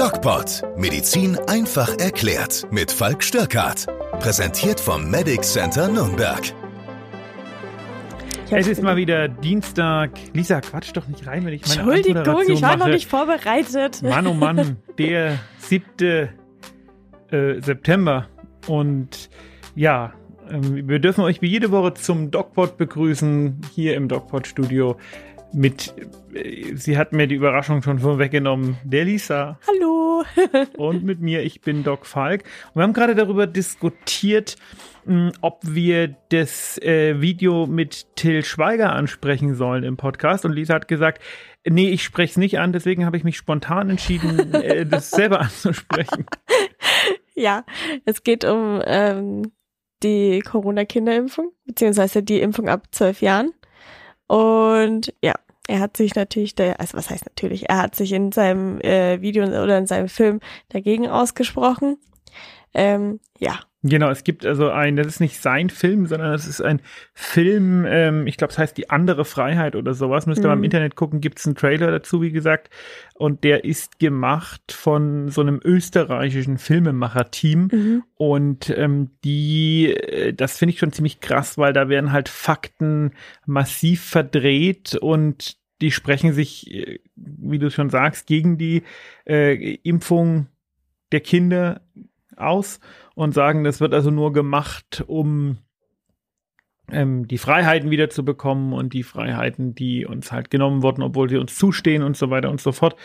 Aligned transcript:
DocPod. 0.00 0.62
Medizin 0.78 1.36
einfach 1.46 1.98
erklärt. 1.98 2.66
Mit 2.70 2.90
Falk 2.90 3.22
Störkart. 3.22 3.84
Präsentiert 4.18 4.80
vom 4.80 5.10
Medic 5.10 5.42
Center 5.44 5.88
Nürnberg. 5.88 6.40
Es 8.50 8.66
ist 8.66 8.82
mal 8.82 8.96
wieder 8.96 9.28
Dienstag. 9.28 10.12
Lisa, 10.32 10.62
quatsch 10.62 10.92
doch 10.94 11.06
nicht 11.06 11.26
rein, 11.26 11.44
wenn 11.44 11.52
ich 11.52 11.66
meine 11.66 11.82
Entschuldigung, 11.82 12.44
ich 12.48 12.62
war 12.62 12.78
noch 12.78 12.86
nicht 12.86 13.10
vorbereitet. 13.10 14.00
Mann, 14.02 14.26
oh 14.26 14.32
Mann, 14.32 14.78
der 14.98 15.38
7. 15.58 15.84
Äh, 17.30 17.60
September. 17.60 18.26
Und 18.68 19.28
ja, 19.74 20.14
ähm, 20.50 20.88
wir 20.88 20.98
dürfen 20.98 21.24
euch 21.24 21.42
wie 21.42 21.48
jede 21.48 21.70
Woche 21.72 21.92
zum 21.92 22.30
DocPod 22.30 22.78
begrüßen, 22.78 23.60
hier 23.74 23.96
im 23.96 24.08
DocPod-Studio. 24.08 24.96
Mit, 25.52 25.94
äh, 26.34 26.74
sie 26.76 26.96
hat 26.96 27.12
mir 27.12 27.26
die 27.26 27.34
Überraschung 27.34 27.82
schon 27.82 27.98
vorweggenommen, 27.98 28.78
der 28.84 29.04
Lisa. 29.04 29.58
Hallo. 29.66 30.22
und 30.76 31.02
mit 31.04 31.20
mir, 31.20 31.42
ich 31.42 31.60
bin 31.60 31.82
Doc 31.82 32.06
Falk. 32.06 32.44
Und 32.68 32.76
wir 32.76 32.82
haben 32.84 32.92
gerade 32.92 33.14
darüber 33.14 33.46
diskutiert, 33.46 34.56
mh, 35.06 35.32
ob 35.40 35.60
wir 35.62 36.14
das 36.28 36.78
äh, 36.78 37.20
Video 37.20 37.66
mit 37.66 38.06
Till 38.16 38.44
Schweiger 38.44 38.92
ansprechen 38.92 39.54
sollen 39.54 39.82
im 39.82 39.96
Podcast. 39.96 40.44
Und 40.44 40.52
Lisa 40.52 40.74
hat 40.74 40.88
gesagt, 40.88 41.20
nee, 41.68 41.88
ich 41.90 42.04
spreche 42.04 42.32
es 42.32 42.36
nicht 42.36 42.58
an, 42.58 42.72
deswegen 42.72 43.04
habe 43.04 43.16
ich 43.16 43.24
mich 43.24 43.36
spontan 43.36 43.90
entschieden, 43.90 44.54
äh, 44.54 44.86
das 44.86 45.10
selber 45.10 45.40
anzusprechen. 45.40 46.26
Ja, 47.36 47.64
es 48.04 48.22
geht 48.22 48.44
um 48.44 48.82
ähm, 48.84 49.52
die 50.02 50.40
Corona-Kinderimpfung, 50.40 51.52
beziehungsweise 51.64 52.22
die 52.22 52.40
Impfung 52.40 52.68
ab 52.68 52.88
zwölf 52.90 53.22
Jahren. 53.22 53.52
Und 54.30 55.12
ja, 55.24 55.34
er 55.66 55.80
hat 55.80 55.96
sich 55.96 56.14
natürlich, 56.14 56.54
da, 56.54 56.74
also 56.74 56.96
was 56.96 57.10
heißt 57.10 57.26
natürlich, 57.26 57.68
er 57.68 57.78
hat 57.78 57.96
sich 57.96 58.12
in 58.12 58.30
seinem 58.30 58.80
äh, 58.80 59.20
Video 59.20 59.42
oder 59.42 59.76
in 59.76 59.88
seinem 59.88 60.08
Film 60.08 60.38
dagegen 60.68 61.08
ausgesprochen. 61.08 61.98
Ähm, 62.72 63.18
ja. 63.38 63.58
Genau, 63.82 64.10
es 64.10 64.24
gibt 64.24 64.44
also 64.44 64.68
ein, 64.68 64.96
das 64.96 65.06
ist 65.06 65.20
nicht 65.20 65.40
sein 65.40 65.70
Film, 65.70 66.06
sondern 66.06 66.34
es 66.34 66.46
ist 66.46 66.60
ein 66.60 66.82
Film, 67.14 67.86
ähm, 67.88 68.26
ich 68.26 68.36
glaube, 68.36 68.52
es 68.52 68.58
heißt 68.58 68.76
Die 68.76 68.90
andere 68.90 69.24
Freiheit 69.24 69.74
oder 69.74 69.94
sowas. 69.94 70.26
Müsst 70.26 70.42
ihr 70.44 70.48
mal 70.48 70.52
im 70.52 70.58
Mhm. 70.58 70.64
Internet 70.64 70.96
gucken, 70.96 71.22
gibt 71.22 71.38
es 71.38 71.46
einen 71.46 71.54
Trailer 71.54 71.90
dazu, 71.90 72.20
wie 72.20 72.30
gesagt. 72.30 72.68
Und 73.14 73.42
der 73.42 73.64
ist 73.64 73.98
gemacht 73.98 74.72
von 74.72 75.30
so 75.30 75.40
einem 75.40 75.60
österreichischen 75.64 76.58
Filmemacher-Team. 76.58 77.68
Mhm. 77.72 78.02
Und 78.16 78.68
ähm, 78.76 79.12
die, 79.24 79.94
äh, 79.94 80.34
das 80.34 80.58
finde 80.58 80.74
ich 80.74 80.78
schon 80.78 80.92
ziemlich 80.92 81.20
krass, 81.20 81.56
weil 81.56 81.72
da 81.72 81.88
werden 81.88 82.12
halt 82.12 82.28
Fakten 82.28 83.12
massiv 83.46 84.02
verdreht 84.04 84.94
und 84.94 85.56
die 85.80 85.90
sprechen 85.90 86.34
sich, 86.34 86.70
äh, 86.74 86.98
wie 87.16 87.58
du 87.58 87.70
schon 87.70 87.88
sagst, 87.88 88.26
gegen 88.26 88.58
die 88.58 88.82
äh, 89.26 89.76
Impfung 89.76 90.48
der 91.12 91.20
Kinder 91.20 91.80
aus 92.40 92.80
und 93.14 93.32
sagen, 93.32 93.64
das 93.64 93.80
wird 93.80 93.94
also 93.94 94.10
nur 94.10 94.32
gemacht, 94.32 95.04
um 95.06 95.58
ähm, 96.92 97.26
die 97.28 97.38
Freiheiten 97.38 97.90
wieder 97.90 98.10
zu 98.10 98.24
bekommen 98.24 98.72
und 98.72 98.92
die 98.92 99.02
Freiheiten, 99.02 99.74
die 99.74 100.06
uns 100.06 100.32
halt 100.32 100.50
genommen 100.50 100.82
wurden, 100.82 101.02
obwohl 101.02 101.28
sie 101.28 101.36
uns 101.36 101.56
zustehen 101.56 102.02
und 102.02 102.16
so 102.16 102.30
weiter 102.30 102.50
und 102.50 102.60
so 102.60 102.72
fort. 102.72 102.96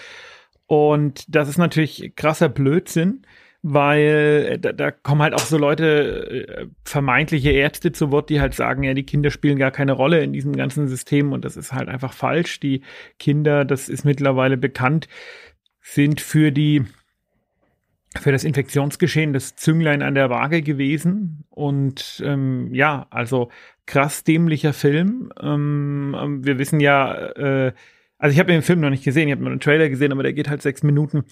Und 0.67 1.23
das 1.27 1.49
ist 1.49 1.57
natürlich 1.57 2.13
krasser 2.15 2.49
Blödsinn, 2.49 3.25
weil 3.61 4.47
äh, 4.51 4.59
da, 4.59 4.73
da 4.73 4.91
kommen 4.91 5.21
halt 5.21 5.33
auch 5.33 5.39
so 5.39 5.57
Leute, 5.57 6.47
äh, 6.47 6.67
vermeintliche 6.83 7.51
Ärzte 7.51 7.91
zu 7.91 8.11
Wort, 8.11 8.29
die 8.29 8.41
halt 8.41 8.53
sagen, 8.53 8.83
ja, 8.83 8.93
die 8.93 9.05
Kinder 9.05 9.31
spielen 9.31 9.57
gar 9.57 9.71
keine 9.71 9.93
Rolle 9.93 10.23
in 10.23 10.33
diesem 10.33 10.55
ganzen 10.55 10.87
System 10.87 11.33
und 11.33 11.45
das 11.45 11.57
ist 11.57 11.73
halt 11.73 11.89
einfach 11.89 12.13
falsch. 12.13 12.59
Die 12.59 12.81
Kinder, 13.19 13.65
das 13.65 13.89
ist 13.89 14.05
mittlerweile 14.05 14.57
bekannt, 14.57 15.07
sind 15.81 16.21
für 16.21 16.51
die 16.51 16.85
für 18.19 18.31
das 18.31 18.43
Infektionsgeschehen 18.43 19.33
das 19.33 19.55
Zünglein 19.55 20.01
an 20.01 20.15
der 20.15 20.29
Waage 20.29 20.61
gewesen. 20.61 21.45
Und 21.49 22.21
ähm, 22.25 22.73
ja, 22.73 23.07
also 23.09 23.49
krass 23.85 24.23
dämlicher 24.23 24.73
Film. 24.73 25.31
Ähm, 25.41 26.15
ähm, 26.19 26.45
wir 26.45 26.57
wissen 26.57 26.79
ja, 26.79 27.13
äh, 27.13 27.73
also 28.17 28.33
ich 28.33 28.39
habe 28.39 28.51
den 28.51 28.61
Film 28.61 28.79
noch 28.79 28.89
nicht 28.89 29.03
gesehen, 29.03 29.27
ich 29.27 29.33
habe 29.33 29.43
nur 29.43 29.51
einen 29.51 29.59
Trailer 29.59 29.89
gesehen, 29.89 30.11
aber 30.11 30.23
der 30.23 30.33
geht 30.33 30.49
halt 30.49 30.61
sechs 30.61 30.83
Minuten. 30.83 31.25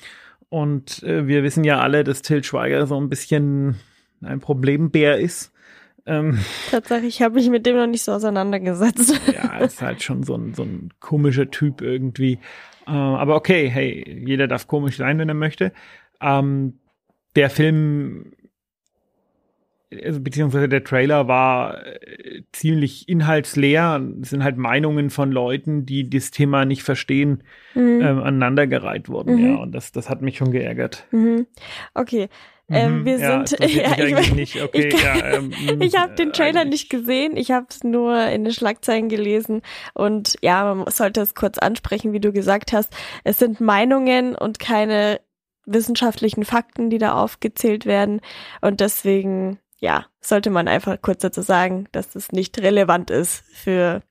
Und 0.50 1.02
äh, 1.04 1.28
wir 1.28 1.44
wissen 1.44 1.64
ja 1.64 1.80
alle, 1.80 2.04
dass 2.04 2.22
Till 2.22 2.44
Schweiger 2.44 2.86
so 2.86 3.00
ein 3.00 3.10
bisschen 3.10 3.80
ein 4.22 4.40
Problembär 4.40 5.18
ist. 5.18 5.52
Ähm, 6.06 6.40
Tatsächlich, 6.70 7.16
ich 7.16 7.22
habe 7.22 7.36
mich 7.36 7.50
mit 7.50 7.66
dem 7.66 7.78
noch 7.78 7.88
nicht 7.88 8.04
so 8.04 8.12
auseinandergesetzt. 8.12 9.20
ja, 9.34 9.60
ist 9.60 9.82
halt 9.82 10.04
schon 10.04 10.24
so 10.24 10.36
ein, 10.36 10.54
so 10.54 10.64
ein 10.64 10.90
komischer 11.00 11.50
Typ 11.50 11.82
irgendwie. 11.82 12.40
Äh, 12.86 12.92
aber 12.92 13.36
okay, 13.36 13.70
hey, 13.70 14.24
jeder 14.26 14.48
darf 14.48 14.68
komisch 14.68 14.98
sein, 14.98 15.18
wenn 15.18 15.30
er 15.30 15.36
möchte. 15.36 15.72
Ähm, 16.24 16.80
der 17.36 17.50
Film, 17.50 18.32
also, 20.04 20.20
beziehungsweise 20.22 20.68
der 20.70 20.84
Trailer 20.84 21.28
war 21.28 21.86
äh, 21.86 22.42
ziemlich 22.52 23.08
inhaltsleer. 23.08 24.02
Es 24.22 24.32
sind 24.32 24.44
halt 24.44 24.58
Meinungen 24.58 25.10
von 25.12 25.32
Leuten, 25.32 25.86
die 25.86 26.10
das 26.10 26.32
Thema 26.32 26.66
nicht 26.66 26.84
verstehen, 26.84 27.44
Mhm. 27.76 28.02
ähm, 28.02 28.20
aneinandergereiht 28.20 29.08
wurden. 29.10 29.36
Mhm. 29.36 29.46
Ja, 29.46 29.56
und 29.58 29.72
das, 29.74 29.92
das 29.92 30.10
hat 30.10 30.22
mich 30.22 30.38
schon 30.38 30.52
geärgert. 30.52 31.06
Mhm. 31.12 31.46
Okay. 31.94 32.28
Ähm, 32.70 33.00
Mhm, 33.02 33.06
wir 33.06 33.18
ja, 33.20 33.46
sind. 33.46 33.60
mich 33.60 33.78
ich, 33.78 34.34
nicht. 34.34 34.64
Okay, 34.64 34.88
ich, 34.88 35.04
ja, 35.04 35.34
ähm, 35.36 35.52
ich 35.82 35.96
habe 35.98 36.16
den 36.16 36.30
äh, 36.30 36.32
Trailer 36.32 36.62
eigentlich- 36.62 36.82
nicht 36.84 36.90
gesehen. 36.90 37.36
Ich 37.36 37.52
habe 37.52 37.68
es 37.70 37.84
nur 37.84 38.26
in 38.30 38.46
den 38.46 38.54
Schlagzeilen 38.54 39.10
gelesen. 39.10 39.62
Und 39.94 40.38
ja, 40.42 40.74
man 40.74 40.90
sollte 40.90 41.22
es 41.22 41.36
kurz 41.36 41.58
ansprechen, 41.58 42.14
wie 42.14 42.20
du 42.22 42.32
gesagt 42.32 42.72
hast. 42.74 42.96
Es 43.26 43.38
sind 43.38 43.60
Meinungen 43.60 44.34
und 44.36 44.60
keine 44.60 45.20
wissenschaftlichen 45.66 46.46
Fakten, 46.46 46.90
die 46.90 46.98
da 46.98 47.14
aufgezählt 47.14 47.86
werden. 47.86 48.22
Und 48.62 48.80
deswegen, 48.80 49.60
ja, 49.80 50.06
sollte 50.22 50.50
man 50.50 50.68
einfach 50.68 51.02
kurz 51.02 51.22
dazu 51.22 51.42
sagen, 51.42 51.88
dass 51.92 52.10
das 52.10 52.32
nicht 52.32 52.60
relevant 52.60 53.10
ist 53.10 53.44
für 53.54 54.02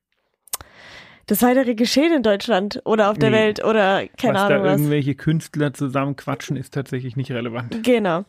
das 1.26 1.42
weitere 1.42 1.74
Geschehen 1.74 2.12
in 2.12 2.22
Deutschland 2.22 2.80
oder 2.84 3.10
auf 3.10 3.18
der 3.18 3.30
Nee. 3.30 3.36
Welt 3.36 3.64
oder 3.64 4.02
keine 4.18 4.34
was 4.34 4.42
Ahnung 4.42 4.58
da 4.64 4.64
was. 4.64 4.78
irgendwelche 4.80 5.14
Künstler 5.14 5.72
zusammen 5.72 6.16
quatschen, 6.16 6.56
ist 6.56 6.74
tatsächlich 6.74 7.16
nicht 7.16 7.30
relevant. 7.30 7.82
Genau. 7.84 8.24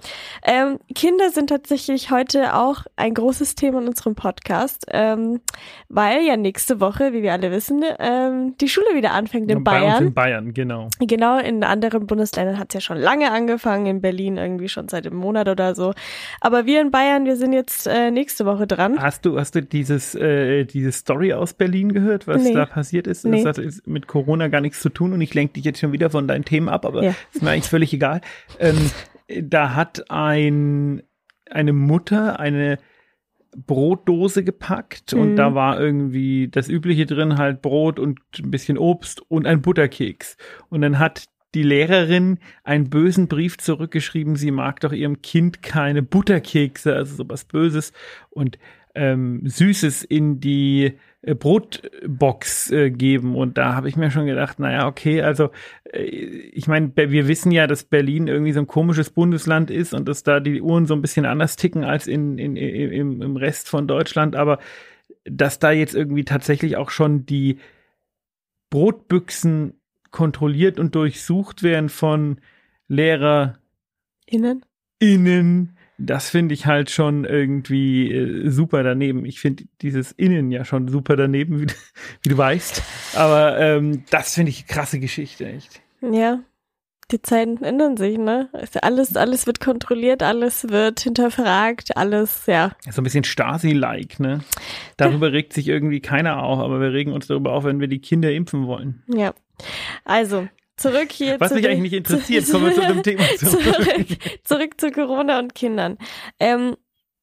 Ähm, 0.46 0.80
Kinder 0.94 1.30
sind 1.32 1.48
tatsächlich 1.50 2.12
heute 2.12 2.56
auch 2.56 2.84
ein 2.96 3.14
großes 3.14 3.56
Thema 3.56 3.82
in 3.82 3.88
unserem 3.88 4.16
Podcast, 4.16 4.86
ähm, 4.92 5.42
weil 5.90 6.22
ja 6.24 6.38
nächste 6.38 6.80
Woche, 6.80 7.14
wie 7.14 7.24
wir 7.24 7.34
alle 7.34 7.52
wissen, 7.52 7.84
ähm, 8.00 8.56
die 8.62 8.70
Schule 8.70 8.88
wieder 8.94 9.12
anfängt 9.12 9.50
in 9.52 9.64
Bei 9.64 9.82
uns 9.82 9.82
Bayern. 9.92 10.04
in 10.08 10.14
Bayern, 10.14 10.54
genau. 10.54 10.88
Genau, 11.00 11.40
in 11.40 11.64
anderen 11.64 12.06
Bundesländern 12.06 12.60
hat 12.60 12.70
es 12.70 12.76
ja 12.76 12.82
schon 12.82 12.98
lange 12.98 13.32
angefangen, 13.32 13.86
in 13.88 14.02
Berlin 14.02 14.38
irgendwie 14.38 14.70
schon 14.70 14.88
seit 14.88 15.08
einem 15.08 15.16
Monat 15.18 15.48
oder 15.50 15.74
so. 15.76 15.94
Aber 16.42 16.66
wir 16.66 16.80
in 16.82 16.92
Bayern, 16.92 17.26
wir 17.26 17.36
sind 17.38 17.54
jetzt 17.54 17.88
äh, 17.88 18.12
nächste 18.12 18.46
Woche 18.46 18.68
dran. 18.68 19.02
Hast 19.02 19.26
du, 19.26 19.40
hast 19.40 19.56
du 19.56 19.62
dieses, 19.64 20.16
äh, 20.16 20.66
diese 20.66 20.92
Story 20.92 21.34
aus 21.34 21.54
Berlin 21.54 21.92
gehört, 21.92 22.28
was 22.28 22.44
Nee. 22.44 22.54
da 22.54 22.66
passiert 22.66 22.83
ist? 23.08 23.24
Nee. 23.26 23.44
Das 23.44 23.58
hat 23.58 23.66
mit 23.88 24.08
Corona 24.08 24.48
gar 24.50 24.60
nichts 24.62 24.82
zu 24.82 24.90
tun 24.90 25.14
und 25.14 25.22
ich 25.22 25.34
lenke 25.34 25.54
dich 25.54 25.64
jetzt 25.64 25.80
schon 25.80 25.92
wieder 25.94 26.10
von 26.10 26.28
deinen 26.28 26.44
Themen 26.46 26.68
ab, 26.70 26.86
aber 26.86 27.04
Ja. 27.04 27.16
ist 27.34 27.42
mir 27.42 27.52
eigentlich 27.52 27.70
völlig 27.70 27.94
egal. 27.94 28.22
Ähm, 28.60 28.92
da 29.42 29.76
hat 29.76 30.10
ein, 30.12 31.04
eine 31.50 31.72
Mutter 31.74 32.40
eine 32.40 32.80
Brotdose 33.56 34.44
gepackt 34.44 35.14
und 35.14 35.32
Mhm. 35.32 35.36
da 35.36 35.54
war 35.56 35.80
irgendwie 35.80 36.48
das 36.50 36.70
Übliche 36.70 37.06
drin, 37.06 37.38
halt 37.38 37.62
Brot 37.62 38.00
und 38.00 38.20
ein 38.40 38.50
bisschen 38.52 38.78
Obst 38.78 39.22
und 39.30 39.46
ein 39.46 39.62
Butterkeks. 39.62 40.38
Und 40.70 40.82
dann 40.82 40.98
hat 40.98 41.26
die 41.54 41.62
Lehrerin 41.62 42.40
einen 42.64 42.90
bösen 42.90 43.28
Brief 43.28 43.60
zurückgeschrieben, 43.60 44.36
sie 44.38 44.50
mag 44.50 44.80
doch 44.80 44.92
ihrem 44.92 45.22
Kind 45.22 45.62
keine 45.62 46.02
Butterkekse, 46.02 46.96
also 46.96 47.16
sowas 47.16 47.46
Böses 47.46 47.94
und 48.32 48.58
ähm, 48.96 49.42
Süßes 49.46 50.04
in 50.04 50.40
die 50.40 50.94
äh, 51.22 51.36
Brotbox 51.36 52.72
äh, 52.72 52.92
geben. 52.92 53.36
Und 53.36 53.58
da 53.58 53.76
habe 53.76 53.90
ich 53.90 53.96
mir 53.96 54.12
schon 54.12 54.26
gedacht, 54.26 54.60
naja, 54.60 54.88
okay, 54.88 55.22
also 55.22 55.50
äh, 55.92 56.04
ich 56.04 56.68
meine, 56.68 56.92
wir 56.96 57.28
wissen 57.28 57.52
ja, 57.52 57.68
dass 57.68 57.84
Berlin 57.84 58.28
irgendwie 58.28 58.52
so 58.52 58.60
ein 58.60 58.68
komisches 58.68 59.10
Bundesland 59.10 59.72
ist 59.72 59.94
und 59.94 60.08
dass 60.08 60.24
da 60.24 60.40
die 60.40 60.62
Uhren 60.62 60.86
so 60.86 60.94
ein 60.94 61.02
bisschen 61.02 61.26
anders 61.26 61.56
ticken 61.56 61.84
als 61.84 62.08
in, 62.08 62.38
in, 62.38 62.56
in, 62.56 62.92
im, 62.92 63.22
im 63.22 63.38
Rest 63.38 63.70
von 63.70 63.88
Deutschland, 63.88 64.36
aber 64.36 64.60
dass 65.26 65.60
da 65.60 65.72
jetzt 65.72 65.96
irgendwie 65.96 66.26
tatsächlich 66.26 66.76
auch 66.78 66.90
schon 66.90 67.26
die 67.26 67.60
Brotbüchsen 68.70 69.80
kontrolliert 70.12 70.80
und 70.80 70.96
durchsucht 70.96 71.64
werden 71.64 71.90
von 71.90 72.42
LehrerInnen, 72.88 74.66
Innen? 75.00 75.73
Das 75.98 76.30
finde 76.30 76.54
ich 76.54 76.66
halt 76.66 76.90
schon 76.90 77.24
irgendwie 77.26 78.12
äh, 78.12 78.50
super 78.50 78.84
daneben. 78.84 79.26
Ich 79.26 79.40
finde 79.40 79.64
dieses 79.82 80.12
Innen 80.12 80.52
ja 80.52 80.66
schon 80.66 80.88
super 80.88 81.16
daneben, 81.16 81.60
wie, 81.62 81.66
du- 81.68 81.74
wie 82.24 82.30
du 82.30 82.38
weißt. 82.38 82.82
Aber 83.16 83.60
ähm, 83.60 84.04
das 84.10 84.36
finde 84.36 84.50
ich 84.52 84.66
eine 84.66 84.68
krasse 84.76 85.00
Geschichte, 85.00 85.46
echt. 85.48 85.82
Ja. 86.02 86.40
Die 87.12 87.22
Zeiten 87.22 87.62
ändern 87.64 87.98
sich, 87.98 88.18
ne? 88.18 88.50
Ja 88.54 88.82
Alles, 88.82 89.16
alles 89.18 89.46
wird 89.46 89.60
kontrolliert, 89.60 90.24
alles 90.24 90.70
wird 90.70 91.02
hinterfragt, 91.02 91.96
alles, 91.98 92.46
ja. 92.48 92.72
So 92.90 93.02
ein 93.02 93.04
bisschen 93.04 93.26
Stasi-like, 93.26 94.20
ne? 94.22 94.40
Darüber 94.98 95.32
regt 95.34 95.52
sich 95.54 95.68
irgendwie 95.68 96.00
keiner 96.00 96.42
auf, 96.42 96.60
aber 96.60 96.80
wir 96.80 96.94
regen 96.94 97.12
uns 97.12 97.28
darüber 97.28 97.52
auf, 97.52 97.66
wenn 97.66 97.82
wir 97.82 97.90
die 97.90 98.00
Kinder 98.00 98.32
impfen 98.32 98.66
wollen. 98.68 99.04
Ja. 99.14 99.34
Also, 100.06 100.48
zurück 100.78 101.12
hier. 101.12 101.40
Was 101.40 101.54
mich 101.54 101.68
eigentlich 101.68 101.92
nicht 101.92 101.94
interessiert, 102.10 102.50
kommen 102.50 102.66
wir 102.66 102.74
zu 102.74 102.82
dem 102.82 103.04
Thema 103.04 103.24
zurück. 103.38 104.08
zurück 104.44 104.80
zu 104.80 104.92
Corona 104.92 105.40
und 105.40 105.56
Kindern. 105.56 105.98
Ähm, 106.40 106.76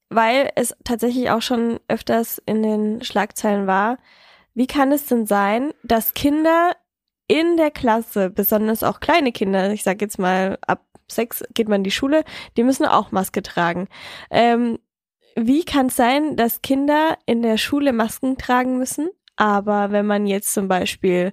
weil 0.09 0.51
es 0.57 0.75
tatsächlich 0.85 1.31
auch 1.31 1.43
schon 1.43 1.79
öfters 1.89 2.43
in 2.45 2.63
den 2.63 3.03
Schlagzeilen 3.03 3.67
war. 3.67 3.99
Wie 4.55 4.67
kann 4.67 4.91
es 4.91 5.07
denn 5.07 5.27
sein, 5.27 5.73
dass 5.85 6.15
Kinder 6.15 6.73
in 7.29 7.57
der 7.57 7.71
Klasse, 7.71 8.29
besonders 8.29 8.83
auch 8.83 8.99
kleine 8.99 9.31
Kinder, 9.31 9.73
ich 9.73 9.85
sag 9.85 10.01
jetzt 10.03 10.19
mal 10.19 10.59
ab 10.67 10.85
sechs 11.13 11.45
geht 11.55 11.69
man 11.69 11.81
in 11.81 11.85
die 11.85 11.91
Schule, 11.91 12.25
die 12.57 12.65
müssen 12.65 12.87
auch 12.87 13.13
Maske 13.13 13.43
tragen. 13.43 13.89
Ähm, 14.31 14.79
wie 15.37 15.65
kann 15.65 15.87
es 15.87 15.97
sein, 15.97 16.37
dass 16.37 16.63
Kinder 16.63 17.17
in 17.27 17.43
der 17.43 17.57
Schule 17.57 17.93
Masken 17.93 18.37
tragen 18.37 18.79
müssen? 18.79 19.09
Aber 19.41 19.91
wenn 19.91 20.05
man 20.05 20.27
jetzt 20.27 20.53
zum 20.53 20.69
Beispiel 20.69 21.33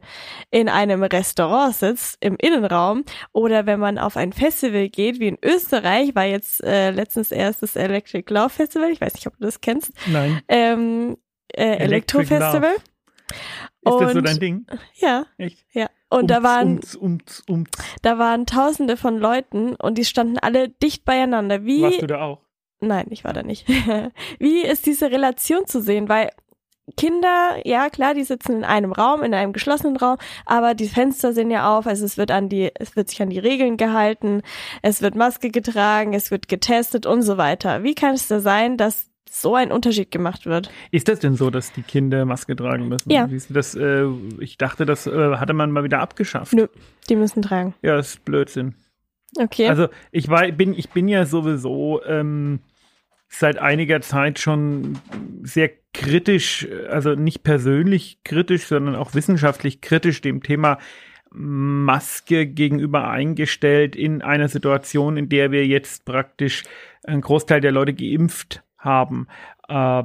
in 0.49 0.69
einem 0.69 1.03
Restaurant 1.03 1.75
sitzt, 1.75 2.15
im 2.21 2.37
Innenraum, 2.37 3.03
oder 3.33 3.65
wenn 3.65 3.81
man 3.81 3.97
auf 3.97 4.15
ein 4.15 4.31
Festival 4.31 4.87
geht, 4.87 5.19
wie 5.19 5.27
in 5.27 5.37
Österreich, 5.43 6.15
war 6.15 6.23
jetzt 6.23 6.63
äh, 6.63 6.91
letztens 6.91 7.33
erst 7.33 7.63
das 7.63 7.75
Electric 7.75 8.33
Love 8.33 8.47
Festival, 8.47 8.89
ich 8.91 9.01
weiß 9.01 9.13
nicht, 9.15 9.27
ob 9.27 9.33
du 9.33 9.43
das 9.43 9.59
kennst. 9.59 9.91
Nein. 10.07 10.41
Ähm, 10.47 11.17
äh, 11.49 11.79
Elektro 11.79 12.19
Festival. 12.19 12.75
Ist 13.81 13.91
und, 13.91 14.01
das 14.01 14.13
so 14.13 14.21
dein 14.21 14.39
Ding? 14.39 14.65
Ja. 14.95 15.25
Echt? 15.37 15.65
Ja. 15.73 15.89
Und 16.09 16.21
umts, 16.21 16.33
da 16.33 16.43
waren 16.43 16.67
umts, 16.75 16.95
umts, 16.95 17.43
umts. 17.49 17.77
da 18.03 18.17
waren 18.17 18.45
Tausende 18.45 18.95
von 18.95 19.17
Leuten 19.17 19.75
und 19.75 19.97
die 19.97 20.05
standen 20.05 20.39
alle 20.39 20.69
dicht 20.69 21.03
beieinander. 21.03 21.65
Wie? 21.65 21.81
Warst 21.81 22.01
du 22.01 22.07
da 22.07 22.21
auch? 22.21 22.41
Nein, 22.79 23.07
ich 23.09 23.25
war 23.25 23.33
da 23.33 23.43
nicht. 23.43 23.67
Wie 24.39 24.61
ist 24.61 24.85
diese 24.85 25.11
Relation 25.11 25.65
zu 25.65 25.81
sehen? 25.81 26.07
Weil 26.07 26.29
Kinder, 26.95 27.57
ja 27.65 27.89
klar, 27.89 28.13
die 28.13 28.23
sitzen 28.23 28.57
in 28.57 28.63
einem 28.63 28.93
Raum, 28.93 29.21
in 29.21 29.33
einem 29.33 29.51
geschlossenen 29.51 29.97
Raum, 29.97 30.17
aber 30.45 30.73
die 30.73 30.87
Fenster 30.87 31.33
sind 31.33 31.51
ja 31.51 31.77
auf, 31.77 31.85
also 31.85 32.05
es 32.05 32.17
wird 32.17 32.31
an 32.31 32.47
die, 32.47 32.71
es 32.75 32.95
wird 32.95 33.09
sich 33.09 33.21
an 33.21 33.29
die 33.29 33.39
Regeln 33.39 33.75
gehalten, 33.75 34.41
es 34.81 35.01
wird 35.01 35.15
Maske 35.15 35.49
getragen, 35.49 36.13
es 36.13 36.31
wird 36.31 36.47
getestet 36.47 37.05
und 37.05 37.23
so 37.23 37.37
weiter. 37.37 37.83
Wie 37.83 37.93
kann 37.93 38.15
es 38.15 38.27
da 38.27 38.39
sein, 38.39 38.77
dass 38.77 39.07
so 39.29 39.55
ein 39.55 39.71
Unterschied 39.71 40.09
gemacht 40.09 40.45
wird. 40.45 40.71
Ist 40.89 41.07
das 41.07 41.19
denn 41.19 41.35
so, 41.35 41.49
dass 41.49 41.71
die 41.71 41.83
Kinder 41.83 42.25
Maske 42.25 42.55
tragen 42.55 42.87
müssen? 42.87 43.11
Ja. 43.11 43.29
Das, 43.49 43.75
äh, 43.75 44.05
ich 44.39 44.57
dachte, 44.57 44.85
das 44.85 45.05
äh, 45.05 45.35
hatte 45.35 45.53
man 45.53 45.69
mal 45.71 45.83
wieder 45.83 45.99
abgeschafft. 45.99 46.53
Nö, 46.53 46.67
die 47.09 47.15
müssen 47.15 47.41
tragen. 47.41 47.75
Ja, 47.81 47.95
das 47.95 48.15
ist 48.15 48.25
Blödsinn. 48.25 48.75
Okay. 49.37 49.67
Also 49.67 49.89
ich 50.11 50.29
war, 50.29 50.49
bin, 50.51 50.73
ich 50.73 50.89
bin 50.89 51.07
ja 51.07 51.25
sowieso 51.25 52.01
ähm, 52.05 52.61
seit 53.27 53.57
einiger 53.57 54.01
Zeit 54.01 54.39
schon 54.39 54.99
sehr 55.43 55.69
kritisch, 55.93 56.67
also 56.89 57.15
nicht 57.15 57.43
persönlich 57.43 58.23
kritisch, 58.23 58.65
sondern 58.65 58.95
auch 58.95 59.13
wissenschaftlich 59.13 59.81
kritisch 59.81 60.21
dem 60.21 60.41
Thema 60.41 60.77
Maske 61.29 62.47
gegenüber 62.47 63.09
eingestellt 63.09 63.95
in 63.95 64.21
einer 64.21 64.47
Situation, 64.47 65.17
in 65.17 65.29
der 65.29 65.51
wir 65.51 65.67
jetzt 65.67 66.05
praktisch 66.05 66.63
ein 67.03 67.21
Großteil 67.21 67.61
der 67.61 67.71
Leute 67.71 67.93
geimpft 67.93 68.63
haben. 68.77 69.27
Äh, 69.67 70.03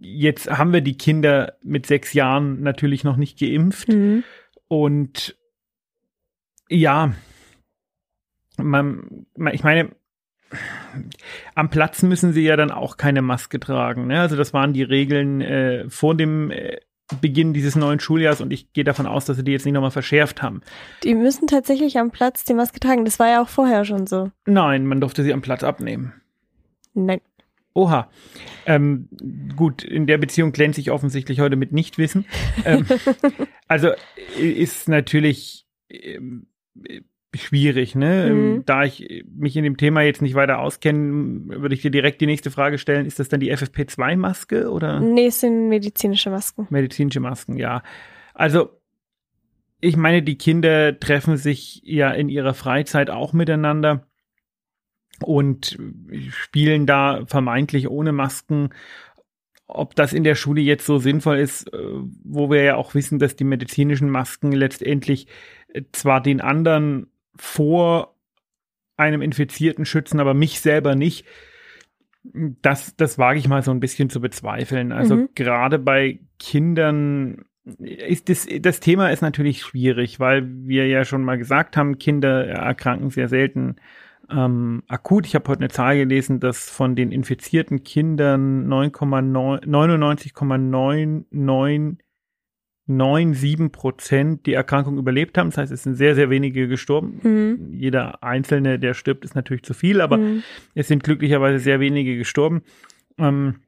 jetzt 0.00 0.50
haben 0.50 0.72
wir 0.72 0.80
die 0.80 0.96
Kinder 0.96 1.58
mit 1.62 1.86
sechs 1.86 2.12
Jahren 2.12 2.62
natürlich 2.62 3.04
noch 3.04 3.16
nicht 3.16 3.38
geimpft. 3.38 3.88
Mhm. 3.88 4.24
Und 4.68 5.36
ja, 6.68 7.14
man, 8.56 9.26
ich 9.52 9.62
meine, 9.62 9.90
am 11.54 11.70
Platz 11.70 12.02
müssen 12.02 12.32
sie 12.32 12.42
ja 12.42 12.56
dann 12.56 12.70
auch 12.70 12.96
keine 12.96 13.22
Maske 13.22 13.60
tragen. 13.60 14.06
Ne? 14.06 14.20
Also 14.20 14.36
das 14.36 14.52
waren 14.52 14.72
die 14.72 14.82
Regeln 14.82 15.40
äh, 15.40 15.88
vor 15.88 16.14
dem 16.14 16.50
äh, 16.50 16.78
Beginn 17.20 17.52
dieses 17.52 17.76
neuen 17.76 18.00
Schuljahrs 18.00 18.40
und 18.40 18.52
ich 18.52 18.72
gehe 18.72 18.84
davon 18.84 19.06
aus, 19.06 19.26
dass 19.26 19.36
sie 19.36 19.44
die 19.44 19.52
jetzt 19.52 19.66
nicht 19.66 19.74
nochmal 19.74 19.90
verschärft 19.90 20.42
haben. 20.42 20.62
Die 21.02 21.14
müssen 21.14 21.46
tatsächlich 21.46 21.98
am 21.98 22.10
Platz 22.10 22.44
die 22.44 22.54
Maske 22.54 22.80
tragen. 22.80 23.04
Das 23.04 23.18
war 23.18 23.28
ja 23.28 23.42
auch 23.42 23.48
vorher 23.48 23.84
schon 23.84 24.06
so. 24.06 24.30
Nein, 24.46 24.86
man 24.86 25.00
durfte 25.00 25.22
sie 25.22 25.32
am 25.32 25.42
Platz 25.42 25.62
abnehmen. 25.62 26.14
Nein. 26.94 27.20
Oha. 27.74 28.08
Ähm, 28.66 29.08
gut, 29.56 29.82
in 29.82 30.06
der 30.06 30.16
Beziehung 30.16 30.52
glänze 30.52 30.80
ich 30.80 30.90
offensichtlich 30.90 31.40
heute 31.40 31.56
mit 31.56 31.72
Nichtwissen. 31.72 32.24
ähm, 32.64 32.86
also 33.68 33.90
ist 34.38 34.88
natürlich 34.88 35.66
ähm, 35.90 36.46
schwierig, 37.36 37.94
ne? 37.94 38.30
Mhm. 38.32 38.64
Da 38.66 38.84
ich 38.84 39.24
mich 39.34 39.56
in 39.56 39.64
dem 39.64 39.76
Thema 39.76 40.02
jetzt 40.02 40.22
nicht 40.22 40.34
weiter 40.34 40.58
auskenne, 40.58 41.60
würde 41.60 41.74
ich 41.74 41.82
dir 41.82 41.90
direkt 41.90 42.20
die 42.20 42.26
nächste 42.26 42.50
Frage 42.50 42.78
stellen. 42.78 43.06
Ist 43.06 43.18
das 43.18 43.28
dann 43.28 43.40
die 43.40 43.54
FFP2-Maske 43.54 44.70
oder? 44.70 45.00
Nee, 45.00 45.26
es 45.26 45.40
sind 45.40 45.68
medizinische 45.68 46.30
Masken. 46.30 46.66
Medizinische 46.70 47.20
Masken, 47.20 47.56
ja. 47.56 47.82
Also, 48.34 48.80
ich 49.80 49.96
meine, 49.96 50.22
die 50.22 50.38
Kinder 50.38 50.98
treffen 50.98 51.36
sich 51.36 51.82
ja 51.84 52.10
in 52.10 52.28
ihrer 52.28 52.54
Freizeit 52.54 53.10
auch 53.10 53.32
miteinander 53.32 54.06
und 55.22 55.78
spielen 56.30 56.86
da 56.86 57.24
vermeintlich 57.26 57.88
ohne 57.88 58.12
Masken. 58.12 58.70
Ob 59.66 59.94
das 59.94 60.12
in 60.12 60.24
der 60.24 60.34
Schule 60.34 60.60
jetzt 60.60 60.86
so 60.86 60.98
sinnvoll 60.98 61.38
ist, 61.38 61.72
äh, 61.72 61.78
wo 62.22 62.50
wir 62.50 62.62
ja 62.62 62.76
auch 62.76 62.94
wissen, 62.94 63.18
dass 63.18 63.36
die 63.36 63.44
medizinischen 63.44 64.10
Masken 64.10 64.52
letztendlich 64.52 65.26
äh, 65.68 65.82
zwar 65.92 66.22
den 66.22 66.40
anderen 66.40 67.06
vor 67.36 68.14
einem 68.96 69.22
Infizierten 69.22 69.84
schützen, 69.84 70.20
aber 70.20 70.34
mich 70.34 70.60
selber 70.60 70.94
nicht. 70.94 71.26
Das, 72.22 72.96
das 72.96 73.18
wage 73.18 73.38
ich 73.38 73.48
mal 73.48 73.62
so 73.62 73.70
ein 73.70 73.80
bisschen 73.80 74.08
zu 74.08 74.20
bezweifeln. 74.20 74.92
Also 74.92 75.16
mhm. 75.16 75.28
gerade 75.34 75.78
bei 75.78 76.20
Kindern 76.38 77.44
ist 77.78 78.28
das, 78.28 78.46
das 78.60 78.80
Thema 78.80 79.10
ist 79.10 79.22
natürlich 79.22 79.62
schwierig, 79.62 80.20
weil 80.20 80.46
wir 80.46 80.86
ja 80.86 81.04
schon 81.04 81.22
mal 81.22 81.38
gesagt 81.38 81.76
haben, 81.76 81.98
Kinder 81.98 82.46
erkranken 82.46 83.10
sehr 83.10 83.28
selten 83.28 83.76
ähm, 84.30 84.82
akut. 84.88 85.26
Ich 85.26 85.34
habe 85.34 85.48
heute 85.48 85.60
eine 85.60 85.68
Zahl 85.70 85.96
gelesen, 85.96 86.40
dass 86.40 86.70
von 86.70 86.94
den 86.94 87.12
infizierten 87.12 87.82
Kindern 87.84 88.66
99,9997 92.88 93.68
Prozent 93.70 94.46
die 94.46 94.54
Erkrankung 94.54 94.98
überlebt 94.98 95.38
haben. 95.38 95.50
Das 95.50 95.58
heißt, 95.58 95.72
es 95.72 95.82
sind 95.82 95.94
sehr, 95.94 96.14
sehr 96.14 96.30
wenige 96.30 96.68
gestorben. 96.68 97.20
Mhm. 97.22 97.72
Jeder 97.72 98.22
Einzelne, 98.22 98.78
der 98.78 98.94
stirbt, 98.94 99.24
ist 99.24 99.34
natürlich 99.34 99.62
zu 99.62 99.74
viel, 99.74 100.00
aber 100.00 100.18
mhm. 100.18 100.42
es 100.74 100.88
sind 100.88 101.02
glücklicherweise 101.02 101.58
sehr 101.58 101.80
wenige 101.80 102.16
gestorben. 102.16 102.62
Ähm, 103.18 103.60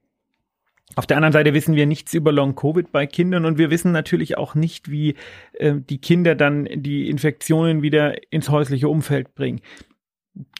auf 0.94 1.06
der 1.06 1.16
anderen 1.16 1.32
Seite 1.32 1.52
wissen 1.52 1.74
wir 1.74 1.86
nichts 1.86 2.14
über 2.14 2.30
Long-Covid 2.30 2.92
bei 2.92 3.06
Kindern 3.06 3.44
und 3.44 3.58
wir 3.58 3.70
wissen 3.70 3.92
natürlich 3.92 4.38
auch 4.38 4.54
nicht, 4.54 4.90
wie 4.90 5.14
äh, 5.54 5.74
die 5.76 5.98
Kinder 5.98 6.34
dann 6.34 6.68
die 6.72 7.10
Infektionen 7.10 7.82
wieder 7.82 8.14
ins 8.30 8.50
häusliche 8.50 8.88
Umfeld 8.88 9.34
bringen 9.34 9.60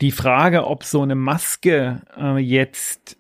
die 0.01 0.13
Frage, 0.13 0.67
ob 0.67 0.85
so 0.85 1.03
eine 1.03 1.15
Maske 1.15 2.03
äh, 2.17 2.39
jetzt 2.39 3.19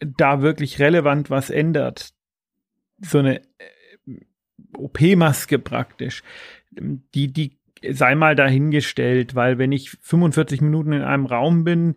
da 0.00 0.42
wirklich 0.42 0.78
relevant 0.78 1.30
was 1.30 1.50
ändert, 1.50 2.10
so 3.00 3.18
eine 3.18 3.42
OP-Maske 4.76 5.58
praktisch, 5.58 6.22
die, 6.70 7.32
die 7.32 7.58
sei 7.90 8.14
mal 8.14 8.34
dahingestellt, 8.34 9.34
weil 9.34 9.58
wenn 9.58 9.72
ich 9.72 9.90
45 9.90 10.60
Minuten 10.60 10.92
in 10.92 11.02
einem 11.02 11.26
Raum 11.26 11.64
bin, 11.64 11.96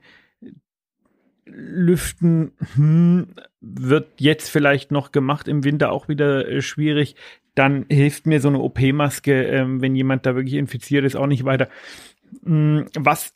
Lüften 1.45 2.51
hm, 2.75 3.35
wird 3.59 4.07
jetzt 4.19 4.49
vielleicht 4.49 4.91
noch 4.91 5.11
gemacht, 5.11 5.47
im 5.47 5.63
Winter 5.63 5.91
auch 5.91 6.07
wieder 6.07 6.47
äh, 6.47 6.61
schwierig, 6.61 7.15
dann 7.55 7.85
hilft 7.89 8.25
mir 8.25 8.39
so 8.39 8.47
eine 8.47 8.59
OP-Maske, 8.59 9.47
äh, 9.47 9.65
wenn 9.67 9.95
jemand 9.95 10.25
da 10.25 10.35
wirklich 10.35 10.55
infiziert 10.55 11.03
ist, 11.03 11.15
auch 11.15 11.27
nicht 11.27 11.43
weiter. 11.43 11.67
Hm, 12.43 12.85
was 12.97 13.33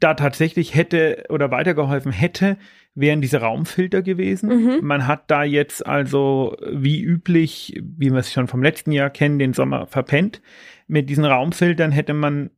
da 0.00 0.14
tatsächlich 0.14 0.74
hätte 0.74 1.24
oder 1.28 1.50
weitergeholfen 1.50 2.12
hätte, 2.12 2.56
wären 2.96 3.20
diese 3.20 3.40
Raumfilter 3.40 4.02
gewesen. 4.02 4.48
Mhm. 4.48 4.78
Man 4.82 5.06
hat 5.06 5.30
da 5.30 5.44
jetzt 5.44 5.86
also 5.86 6.56
wie 6.68 7.00
üblich, 7.00 7.80
wie 7.80 8.10
wir 8.10 8.18
es 8.18 8.32
schon 8.32 8.48
vom 8.48 8.62
letzten 8.62 8.90
Jahr 8.90 9.10
kennen, 9.10 9.38
den 9.38 9.52
Sommer 9.52 9.86
verpennt. 9.86 10.42
Mit 10.88 11.08
diesen 11.08 11.24
Raumfiltern 11.24 11.92
hätte 11.92 12.14
man 12.14 12.50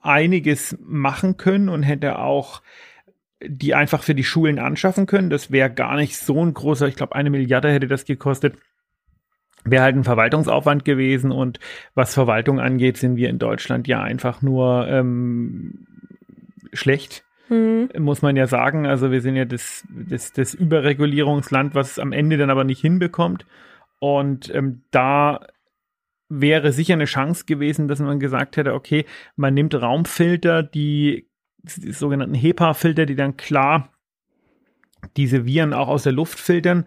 einiges 0.00 0.78
machen 0.80 1.36
können 1.36 1.68
und 1.68 1.82
hätte 1.82 2.18
auch 2.18 2.62
die 3.46 3.74
einfach 3.74 4.02
für 4.02 4.14
die 4.14 4.24
Schulen 4.24 4.58
anschaffen 4.58 5.06
können. 5.06 5.28
Das 5.28 5.50
wäre 5.50 5.70
gar 5.70 5.96
nicht 5.96 6.16
so 6.16 6.42
ein 6.42 6.54
großer, 6.54 6.86
ich 6.86 6.96
glaube, 6.96 7.16
eine 7.16 7.30
Milliarde 7.30 7.70
hätte 7.70 7.88
das 7.88 8.04
gekostet. 8.04 8.56
Wäre 9.64 9.82
halt 9.82 9.96
ein 9.96 10.04
Verwaltungsaufwand 10.04 10.84
gewesen 10.84 11.32
und 11.32 11.58
was 11.94 12.14
Verwaltung 12.14 12.60
angeht, 12.60 12.96
sind 12.96 13.16
wir 13.16 13.28
in 13.28 13.38
Deutschland 13.38 13.88
ja 13.88 14.02
einfach 14.02 14.40
nur 14.40 14.86
ähm, 14.88 15.86
schlecht, 16.72 17.24
mhm. 17.48 17.88
muss 17.98 18.22
man 18.22 18.36
ja 18.36 18.46
sagen. 18.46 18.86
Also 18.86 19.10
wir 19.10 19.20
sind 19.20 19.36
ja 19.36 19.44
das, 19.44 19.84
das, 19.88 20.32
das 20.32 20.54
Überregulierungsland, 20.54 21.74
was 21.74 21.92
es 21.92 21.98
am 21.98 22.12
Ende 22.12 22.36
dann 22.36 22.50
aber 22.50 22.64
nicht 22.64 22.80
hinbekommt. 22.80 23.46
Und 23.98 24.54
ähm, 24.54 24.82
da 24.90 25.46
wäre 26.28 26.72
sicher 26.72 26.94
eine 26.94 27.04
Chance 27.04 27.44
gewesen, 27.46 27.88
dass 27.88 28.00
man 28.00 28.20
gesagt 28.20 28.56
hätte, 28.56 28.74
okay, 28.74 29.04
man 29.36 29.54
nimmt 29.54 29.74
Raumfilter, 29.74 30.62
die, 30.62 31.28
die 31.62 31.92
sogenannten 31.92 32.34
HEPA-Filter, 32.34 33.06
die 33.06 33.16
dann 33.16 33.36
klar 33.36 33.90
diese 35.16 35.44
Viren 35.44 35.72
auch 35.72 35.88
aus 35.88 36.04
der 36.04 36.12
Luft 36.12 36.38
filtern. 36.38 36.86